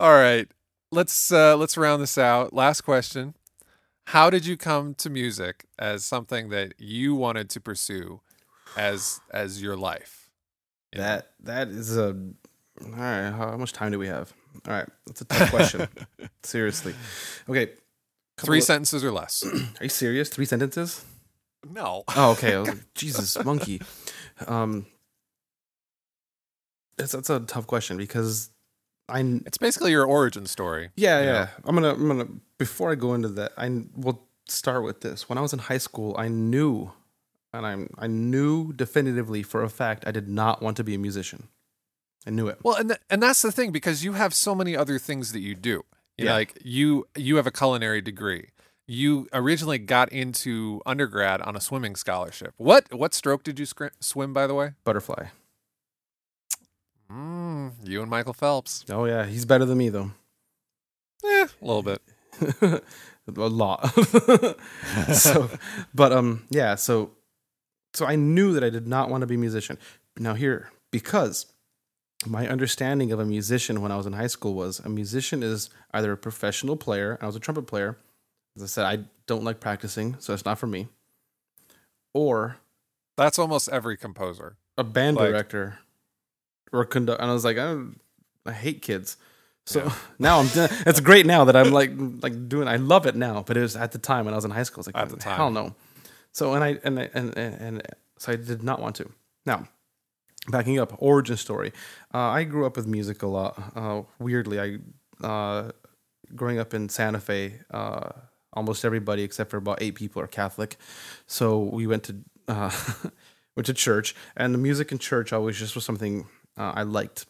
[0.00, 0.48] All right.
[0.90, 2.54] Let's uh let's round this out.
[2.54, 3.34] Last question.
[4.06, 8.20] How did you come to music as something that you wanted to pursue
[8.76, 10.30] as as your life?
[10.92, 11.06] You know?
[11.06, 12.08] That that is a
[12.82, 13.30] all right.
[13.30, 14.32] How much time do we have?
[14.66, 15.88] All right, that's a tough question.
[16.42, 16.94] Seriously,
[17.48, 17.72] okay.
[18.38, 19.44] Three of- sentences or less.
[19.80, 20.28] Are you serious?
[20.28, 21.04] Three sentences?
[21.70, 22.04] No.
[22.14, 22.58] Oh, okay.
[22.58, 23.80] Like, Jesus, monkey.
[24.48, 24.86] Um,
[26.98, 28.50] that's that's a tough question because
[29.08, 30.90] I It's basically your origin story.
[30.96, 31.32] yeah yeah.
[31.32, 31.48] know?
[31.66, 32.28] I'm gonna I'm gonna
[32.58, 35.28] before I go into that I will start with this.
[35.28, 36.92] When I was in high school, I knew,
[37.52, 40.98] and I'm I knew definitively for a fact I did not want to be a
[40.98, 41.48] musician.
[42.26, 42.58] I knew it.
[42.62, 45.40] Well, and th- and that's the thing because you have so many other things that
[45.40, 45.84] you do.
[46.16, 46.34] You know, Yeah.
[46.34, 48.48] like you you have a culinary degree.
[48.86, 52.52] You originally got into undergrad on a swimming scholarship.
[52.56, 53.66] What what stroke did you
[54.00, 54.72] swim by the way?
[54.84, 55.26] Butterfly.
[57.14, 58.84] Mm, you and Michael Phelps.
[58.90, 60.10] Oh yeah, he's better than me though.
[61.24, 62.02] Eh, a little bit.
[63.28, 63.86] a lot.
[65.14, 65.48] so,
[65.94, 66.74] but um, yeah.
[66.74, 67.12] So,
[67.94, 69.78] so I knew that I did not want to be a musician.
[70.18, 71.46] Now here, because
[72.26, 75.70] my understanding of a musician when I was in high school was a musician is
[75.92, 77.18] either a professional player.
[77.20, 77.96] I was a trumpet player.
[78.56, 80.88] As I said, I don't like practicing, so it's not for me.
[82.12, 82.58] Or
[83.16, 84.56] That's almost every composer.
[84.78, 85.78] a band Like- director
[86.74, 87.20] or conduct.
[87.22, 87.76] And I was like, I,
[88.46, 89.16] I hate kids.
[89.66, 89.94] So Yeah.
[90.18, 90.48] now I'm.
[90.86, 91.90] It's great now that I'm like
[92.22, 92.68] like doing.
[92.68, 94.64] I love it now, but it was at the time when I was in high
[94.64, 94.80] school.
[94.80, 95.36] I was like, At the time.
[95.36, 95.74] hell no.
[96.32, 97.82] So and I and I- and and, and
[98.18, 99.10] so I did not want to.
[99.46, 99.68] Now,
[100.48, 101.72] backing up, origin story.
[102.12, 103.54] Uh, I grew up with music a lot.
[103.74, 105.70] Uh, weirdly, I uh,
[106.34, 107.60] growing up in Santa Fe.
[107.70, 108.10] Uh,
[108.52, 110.76] almost everybody except for about eight people are Catholic.
[111.26, 112.16] So we went to
[112.48, 112.70] uh,
[113.56, 116.26] went to church, and the music in church always just was something
[116.56, 117.26] uh, I liked.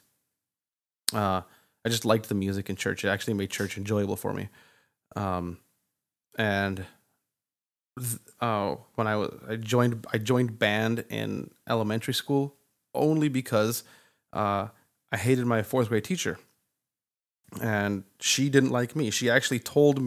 [1.13, 1.43] Uh,
[1.85, 3.05] I just liked the music in church.
[3.05, 4.49] It actually made church enjoyable for me.
[5.17, 5.59] Um,
[6.39, 6.85] and
[8.41, 12.57] uh, when I was I joined I joined band in elementary school
[12.95, 13.85] only because
[14.33, 14.69] uh,
[15.13, 16.39] I hated my fourth grade teacher,
[17.61, 19.11] and she didn't like me.
[19.11, 20.01] She actually told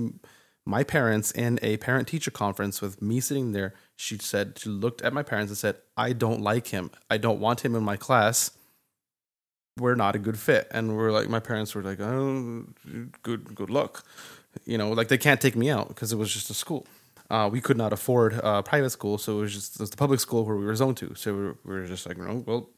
[0.65, 3.73] my parents in a parent teacher conference with me sitting there.
[3.95, 6.91] She said she looked at my parents and said, "I don't like him.
[7.10, 8.52] I don't want him in my class."
[9.77, 12.65] We're not a good fit, and we're like, my parents were like, "Oh,
[13.23, 14.03] good, good luck,"
[14.65, 16.85] you know, like they can't take me out because it was just a school.
[17.29, 19.97] Uh, we could not afford uh, private school, so it was just it was the
[19.97, 21.13] public school where we were zoned to.
[21.15, 22.69] So we were, we were just like, no, well,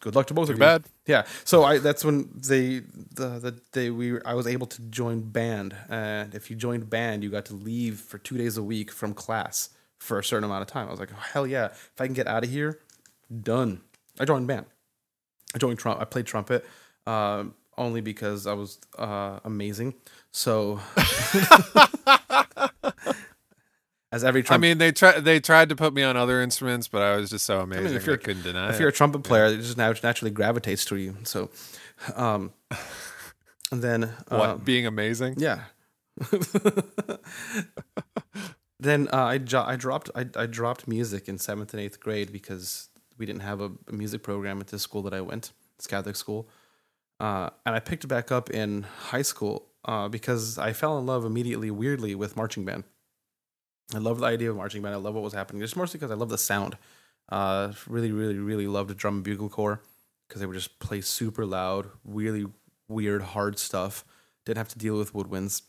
[0.00, 0.64] good luck to both Too of you.
[0.64, 0.84] bad.
[1.06, 1.24] Yeah.
[1.44, 2.80] So I that's when they
[3.14, 7.22] the the they we I was able to join band, and if you joined band,
[7.22, 10.62] you got to leave for two days a week from class for a certain amount
[10.62, 10.88] of time.
[10.88, 11.66] I was like, oh, hell yeah!
[11.66, 12.80] If I can get out of here,
[13.42, 13.82] done.
[14.18, 14.66] I joined band.
[15.54, 16.00] I joined Trump.
[16.00, 16.64] I played trumpet.
[17.06, 19.94] Um, only because I was uh, amazing.
[20.32, 20.80] So,
[24.12, 27.02] as every I mean, they tried they tried to put me on other instruments, but
[27.02, 27.92] I was just so amazing.
[27.92, 28.80] I, if you're- couldn't deny if it.
[28.80, 31.16] you're a trumpet player, it just naturally gravitates to you.
[31.22, 31.50] So,
[32.16, 32.52] um,
[33.70, 35.36] and then what uh, being amazing?
[35.38, 35.64] yeah.
[38.80, 42.32] then uh, I jo- I dropped I, I dropped music in seventh and eighth grade
[42.32, 42.87] because
[43.18, 45.52] we didn't have a, a music program at this school that I went.
[45.76, 46.48] It's Catholic school,
[47.20, 51.06] uh, and I picked it back up in high school uh, because I fell in
[51.06, 52.84] love immediately, weirdly, with marching band.
[53.94, 54.94] I love the idea of marching band.
[54.94, 55.62] I love what was happening.
[55.62, 56.76] Just mostly because I love the sound.
[57.30, 59.80] Uh, really, really, really loved drum and bugle corps
[60.26, 62.46] because they would just play super loud, really
[62.88, 64.04] weird, hard stuff.
[64.44, 65.62] Didn't have to deal with woodwinds.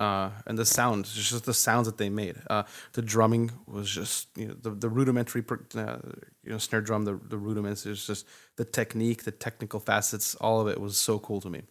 [0.00, 2.36] Uh, and the sounds, just the sounds that they made.
[2.48, 2.62] Uh,
[2.92, 5.44] the drumming was just you know the, the rudimentary
[5.74, 5.96] uh,
[6.44, 7.82] you know snare drum, the the rudiments.
[7.82, 8.26] Just
[8.56, 10.36] the technique, the technical facets.
[10.36, 11.62] All of it was so cool to me.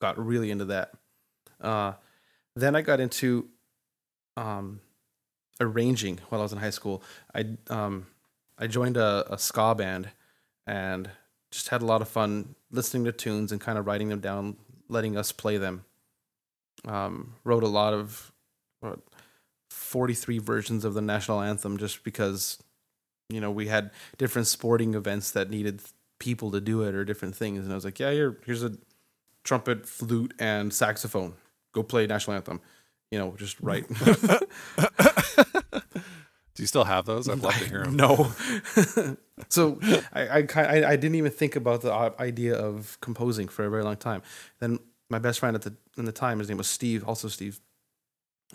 [0.00, 0.92] Got really into that.
[1.60, 1.92] Uh,
[2.56, 3.48] then I got into
[4.38, 4.80] um,
[5.60, 7.02] arranging while I was in high school.
[7.34, 8.06] I um,
[8.58, 10.08] I joined a, a ska band
[10.66, 11.10] and
[11.50, 14.56] just had a lot of fun listening to tunes and kind of writing them down,
[14.88, 15.84] letting us play them.
[16.86, 18.32] Um, wrote a lot of
[18.80, 18.98] what,
[19.70, 22.58] 43 versions of the national anthem just because
[23.28, 25.80] you know we had different sporting events that needed
[26.18, 28.76] people to do it or different things and I was like yeah here here's a
[29.44, 31.34] trumpet flute and saxophone
[31.72, 32.60] go play national anthem
[33.10, 33.86] you know just write
[36.54, 37.30] Do you still have those?
[37.30, 37.96] I'd love to hear them.
[37.96, 38.30] No.
[39.48, 39.78] so
[40.12, 43.70] I, I, I, I didn't even think about the uh, idea of composing for a
[43.70, 44.20] very long time.
[44.60, 44.78] Then
[45.12, 47.60] my best friend at the in the time, his name was Steve, also Steve.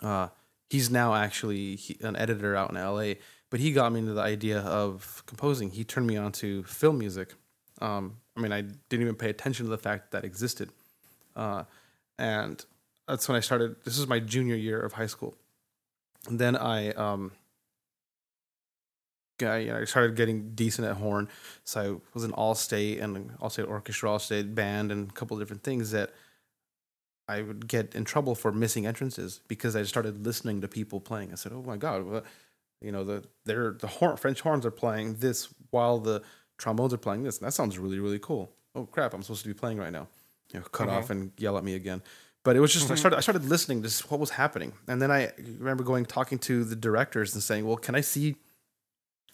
[0.02, 0.28] Uh,
[0.68, 3.18] he's now actually he, an editor out in L.A.
[3.50, 5.70] But he got me into the idea of composing.
[5.70, 7.32] He turned me on to film music.
[7.80, 10.70] Um, I mean, I didn't even pay attention to the fact that, that existed.
[11.34, 11.64] Uh,
[12.18, 12.62] and
[13.06, 13.76] that's when I started.
[13.84, 15.34] This is my junior year of high school.
[16.28, 17.32] And then I um,
[19.40, 21.28] I, started getting decent at horn.
[21.64, 25.12] So I was an all state and all state orchestra, all state band, and a
[25.12, 26.10] couple of different things that
[27.28, 31.30] I would get in trouble for missing entrances because I started listening to people playing.
[31.32, 32.24] I said, "Oh my god, what,
[32.80, 36.22] you know the they're the horn, French horns are playing this while the
[36.56, 37.38] trombones are playing this.
[37.38, 38.50] And that sounds really really cool.
[38.74, 40.08] Oh crap, I'm supposed to be playing right now.
[40.52, 40.96] You know, cut mm-hmm.
[40.96, 42.02] off and yell at me again."
[42.44, 42.96] But it was just I mm-hmm.
[42.96, 46.64] started I started listening to what was happening, and then I remember going talking to
[46.64, 48.36] the directors and saying, "Well, can I see?"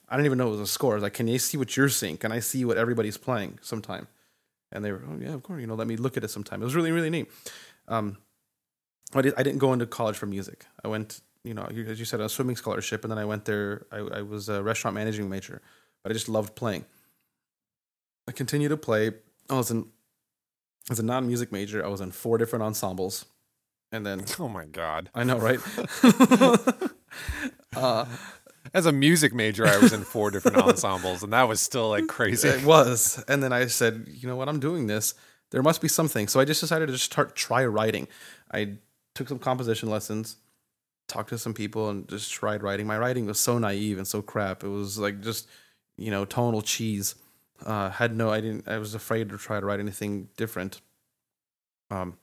[0.09, 0.93] I didn't even know it was a score.
[0.93, 2.17] I was like, "Can you see what you're seeing?
[2.17, 4.09] Can I see what everybody's playing sometime?"
[4.73, 5.61] And they were, "Oh yeah, of course.
[5.61, 7.31] You know, let me look at it sometime." It was really really neat.
[7.89, 8.19] Um,
[9.15, 10.67] I, did, I didn't go into college for music.
[10.85, 13.87] I went, you know, as you said, a swimming scholarship, and then I went there.
[13.93, 15.61] I, I was a restaurant managing major,
[16.03, 16.85] but I just loved playing.
[18.29, 19.13] I continued to play.
[19.51, 19.87] I was in
[20.91, 21.85] as a non music major.
[21.85, 23.27] I was in four different ensembles,
[23.93, 25.11] and then Oh my god!
[25.15, 25.61] I know, right?
[27.77, 28.07] uh,
[28.73, 32.07] As a music major, I was in four different ensembles, and that was still like
[32.09, 32.49] crazy.
[32.49, 33.23] It was.
[33.29, 35.15] And then I said, you know what, I'm doing this.
[35.51, 36.29] There must be something.
[36.29, 38.09] So I just decided to just start try writing.
[38.53, 38.79] I
[39.15, 40.37] took some composition lessons,
[41.09, 42.87] talked to some people, and just tried writing.
[42.87, 44.65] My writing was so naive and so crap.
[44.65, 45.49] It was like just,
[45.97, 47.15] you know, tonal cheese.
[47.65, 50.81] Uh, had no, I didn't, I was afraid to try to write anything different.
[51.91, 52.19] Um,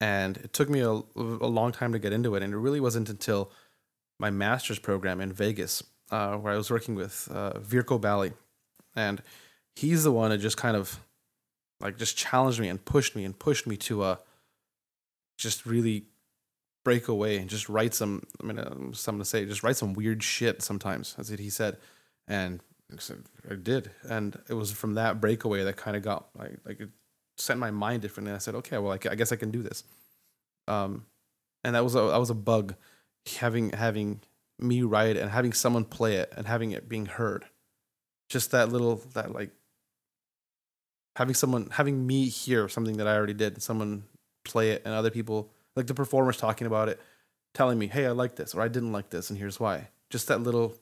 [0.00, 2.42] and it took me a, a long time to get into it.
[2.42, 3.52] And it really wasn't until
[4.18, 8.32] my master's program in Vegas, uh, where I was working with uh, Virko Baley,
[8.94, 9.22] and
[9.74, 11.00] he's the one that just kind of
[11.84, 14.16] like just challenged me and pushed me and pushed me to uh
[15.38, 16.06] just really
[16.84, 18.22] break away and just write some.
[18.40, 21.14] I mean, uh, something to say, just write some weird shit sometimes.
[21.14, 21.78] That's what he said,
[22.28, 22.60] and
[23.50, 26.90] I did, and it was from that breakaway that kind of got like like it
[27.38, 28.32] sent my mind differently.
[28.32, 29.82] I said, okay, well, I, I guess I can do this.
[30.68, 31.06] Um,
[31.64, 32.74] and that was a that was a bug,
[33.38, 34.20] having having
[34.58, 37.46] me write it and having someone play it and having it being heard.
[38.28, 39.50] Just that little that like
[41.16, 44.04] having someone having me hear something that I already did, and someone
[44.44, 47.00] play it, and other people like the performers talking about it,
[47.54, 49.88] telling me, "Hey, I like this," or "I didn't like this," and here's why.
[50.10, 50.76] Just that little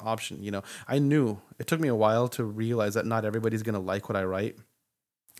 [0.00, 0.62] option, you know.
[0.88, 4.16] I knew it took me a while to realize that not everybody's gonna like what
[4.16, 4.56] I write,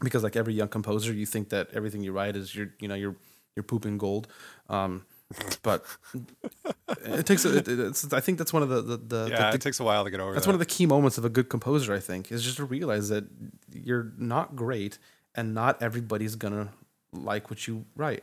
[0.03, 2.95] because like every young composer, you think that everything you write is your, you know,
[2.95, 3.17] you're
[3.55, 4.29] you're pooping gold.
[4.69, 5.07] Um,
[5.63, 5.85] but
[7.05, 9.57] it takes it, it- it's I think that's one of the the, the, yeah, the,
[9.57, 10.51] it takes a while to get over that's that.
[10.51, 13.09] one of the key moments of a good composer, I think, is just to realize
[13.09, 13.25] that
[13.73, 14.99] you're not great
[15.35, 16.69] and not everybody's gonna
[17.13, 18.23] like what you write.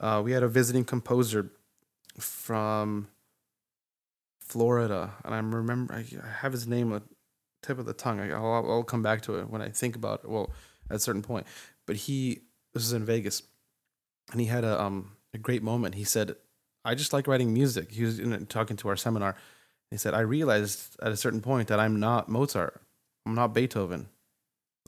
[0.00, 1.50] Uh, we had a visiting composer
[2.18, 3.08] from
[4.38, 6.04] Florida, and I remember I
[6.40, 7.02] have his name on the
[7.66, 8.20] tip of the tongue.
[8.20, 10.30] I, I'll, I'll come back to it when I think about it.
[10.30, 10.50] Well,
[10.90, 11.46] at a certain point,
[11.86, 12.40] but he
[12.72, 13.42] this is in Vegas,
[14.32, 15.94] and he had a um a great moment.
[15.94, 16.36] He said,
[16.84, 19.36] "I just like writing music." He was in, talking to our seminar.
[19.90, 22.80] He said, "I realized at a certain point that I'm not Mozart.
[23.26, 24.08] I'm not Beethoven.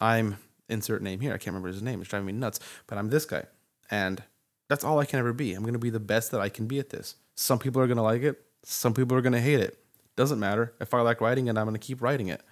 [0.00, 0.36] I'm
[0.68, 1.32] insert name here.
[1.32, 2.00] I can't remember his name.
[2.00, 2.60] It's driving me nuts.
[2.86, 3.44] But I'm this guy,
[3.90, 4.22] and
[4.68, 5.54] that's all I can ever be.
[5.54, 7.16] I'm going to be the best that I can be at this.
[7.36, 8.42] Some people are going to like it.
[8.64, 9.78] Some people are going to hate it.
[10.16, 10.74] Doesn't matter.
[10.80, 12.42] If I like writing it, I'm going to keep writing it.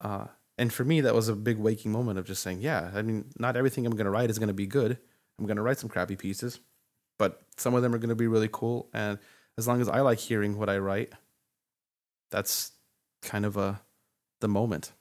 [0.00, 0.26] Uh,
[0.58, 3.26] and for me, that was a big waking moment of just saying, yeah, I mean,
[3.38, 4.98] not everything I'm going to write is going to be good.
[5.38, 6.60] I'm going to write some crappy pieces,
[7.18, 8.88] but some of them are going to be really cool.
[8.92, 9.18] And
[9.58, 11.12] as long as I like hearing what I write,
[12.30, 12.72] that's
[13.22, 13.80] kind of a
[14.40, 14.92] the moment.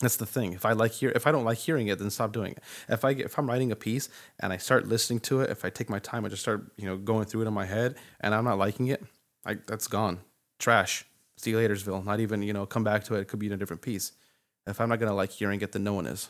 [0.00, 0.52] That's the thing.
[0.52, 2.62] If I like hear, if I don't like hearing it, then stop doing it.
[2.88, 5.64] If I get, if I'm writing a piece and I start listening to it, if
[5.64, 7.96] I take my time, I just start, you know, going through it in my head,
[8.20, 9.04] and I'm not liking it,
[9.44, 10.20] I that's gone,
[10.58, 11.04] trash.
[11.36, 12.04] See you latersville.
[12.04, 13.20] Not even, you know, come back to it.
[13.20, 14.12] It could be in a different piece.
[14.66, 16.28] If I'm not gonna like hearing it, then no one is.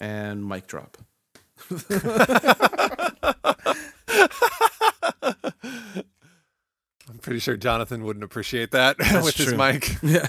[0.00, 0.98] And mic drop.
[7.08, 9.56] I'm pretty sure Jonathan wouldn't appreciate that That's with his true.
[9.56, 9.96] mic.
[10.02, 10.26] Yeah.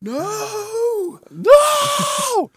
[0.00, 1.20] no.
[1.30, 2.50] No.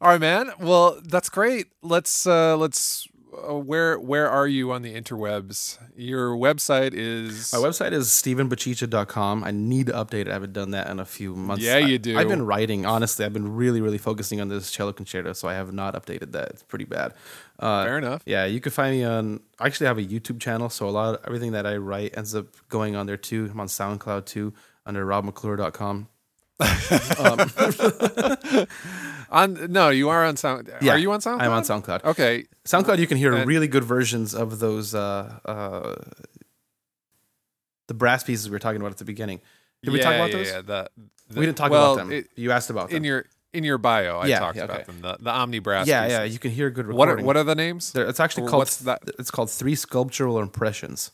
[0.00, 0.50] All right, man.
[0.60, 1.66] Well, that's great.
[1.82, 3.06] Let's uh let's
[3.48, 5.78] uh, where where are you on the interwebs?
[5.96, 9.44] Your website is My website is stevenbachicha.com.
[9.44, 10.28] I need to update it.
[10.28, 11.64] I haven't done that in a few months.
[11.64, 12.18] Yeah, I- you do.
[12.18, 13.24] I've been writing, honestly.
[13.24, 16.48] I've been really, really focusing on this cello concerto, so I have not updated that.
[16.50, 17.14] It's pretty bad.
[17.58, 18.22] Uh, Fair enough.
[18.26, 19.40] Yeah, you can find me on.
[19.58, 22.34] I actually have a YouTube channel, so a lot of everything that I write ends
[22.34, 23.48] up going on there too.
[23.52, 24.52] I'm on SoundCloud too
[24.86, 26.08] under robmcclure.com.
[27.18, 28.66] um,
[29.30, 30.70] On no, you are on Sound.
[30.80, 31.40] Yeah, are you on SoundCloud?
[31.42, 32.04] I'm on SoundCloud.
[32.04, 32.46] Okay.
[32.64, 35.94] SoundCloud, you can hear And- really good versions of those uh, uh,
[37.88, 39.40] the brass pieces we were talking about at the beginning.
[39.82, 40.46] Did we talk about yeah, those?
[40.48, 40.90] Yeah, the,
[41.28, 42.12] the- we didn't talk well, about them.
[42.12, 42.98] it- you asked about them.
[42.98, 45.00] in your in your bio, I Yeah, talked yeah, about them.
[45.00, 45.86] The, the Omni Brass.
[45.88, 46.18] yeah, pieces.
[46.18, 47.26] yeah, you can hear good What are, recording.
[47.26, 47.92] what are the names?
[47.92, 49.02] They're- it's actually called what's that?
[49.18, 51.10] It's called three sculptural impressions.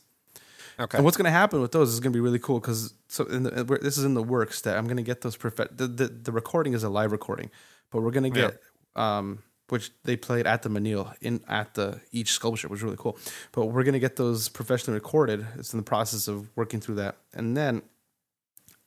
[0.79, 0.97] Okay.
[0.99, 3.25] And what's going to happen with those is going to be really cool because so
[3.25, 5.77] in the, this is in the works that I'm going to get those perfect.
[5.77, 7.49] The, the the recording is a live recording,
[7.91, 8.61] but we're going to get
[8.95, 12.97] um which they played at the Menil in at the each sculpture which was really
[12.97, 13.17] cool.
[13.51, 15.45] But we're going to get those professionally recorded.
[15.57, 17.81] It's in the process of working through that, and then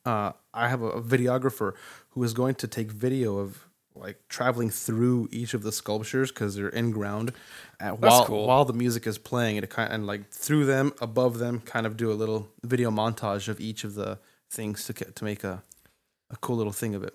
[0.04, 1.74] uh, I have a, videographer
[2.10, 6.54] who is going to take video of like traveling through each of the sculptures because
[6.54, 7.32] they're in ground
[7.80, 8.46] uh, while cool.
[8.46, 11.86] while the music is playing and, it kind and like through them above them kind
[11.86, 14.18] of do a little video montage of each of the
[14.48, 15.62] things to get, to make a
[16.30, 17.14] a cool little thing of it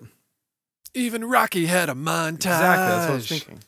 [0.96, 2.46] Even Rocky had a montage.
[2.46, 3.60] exactly that's what I was thinking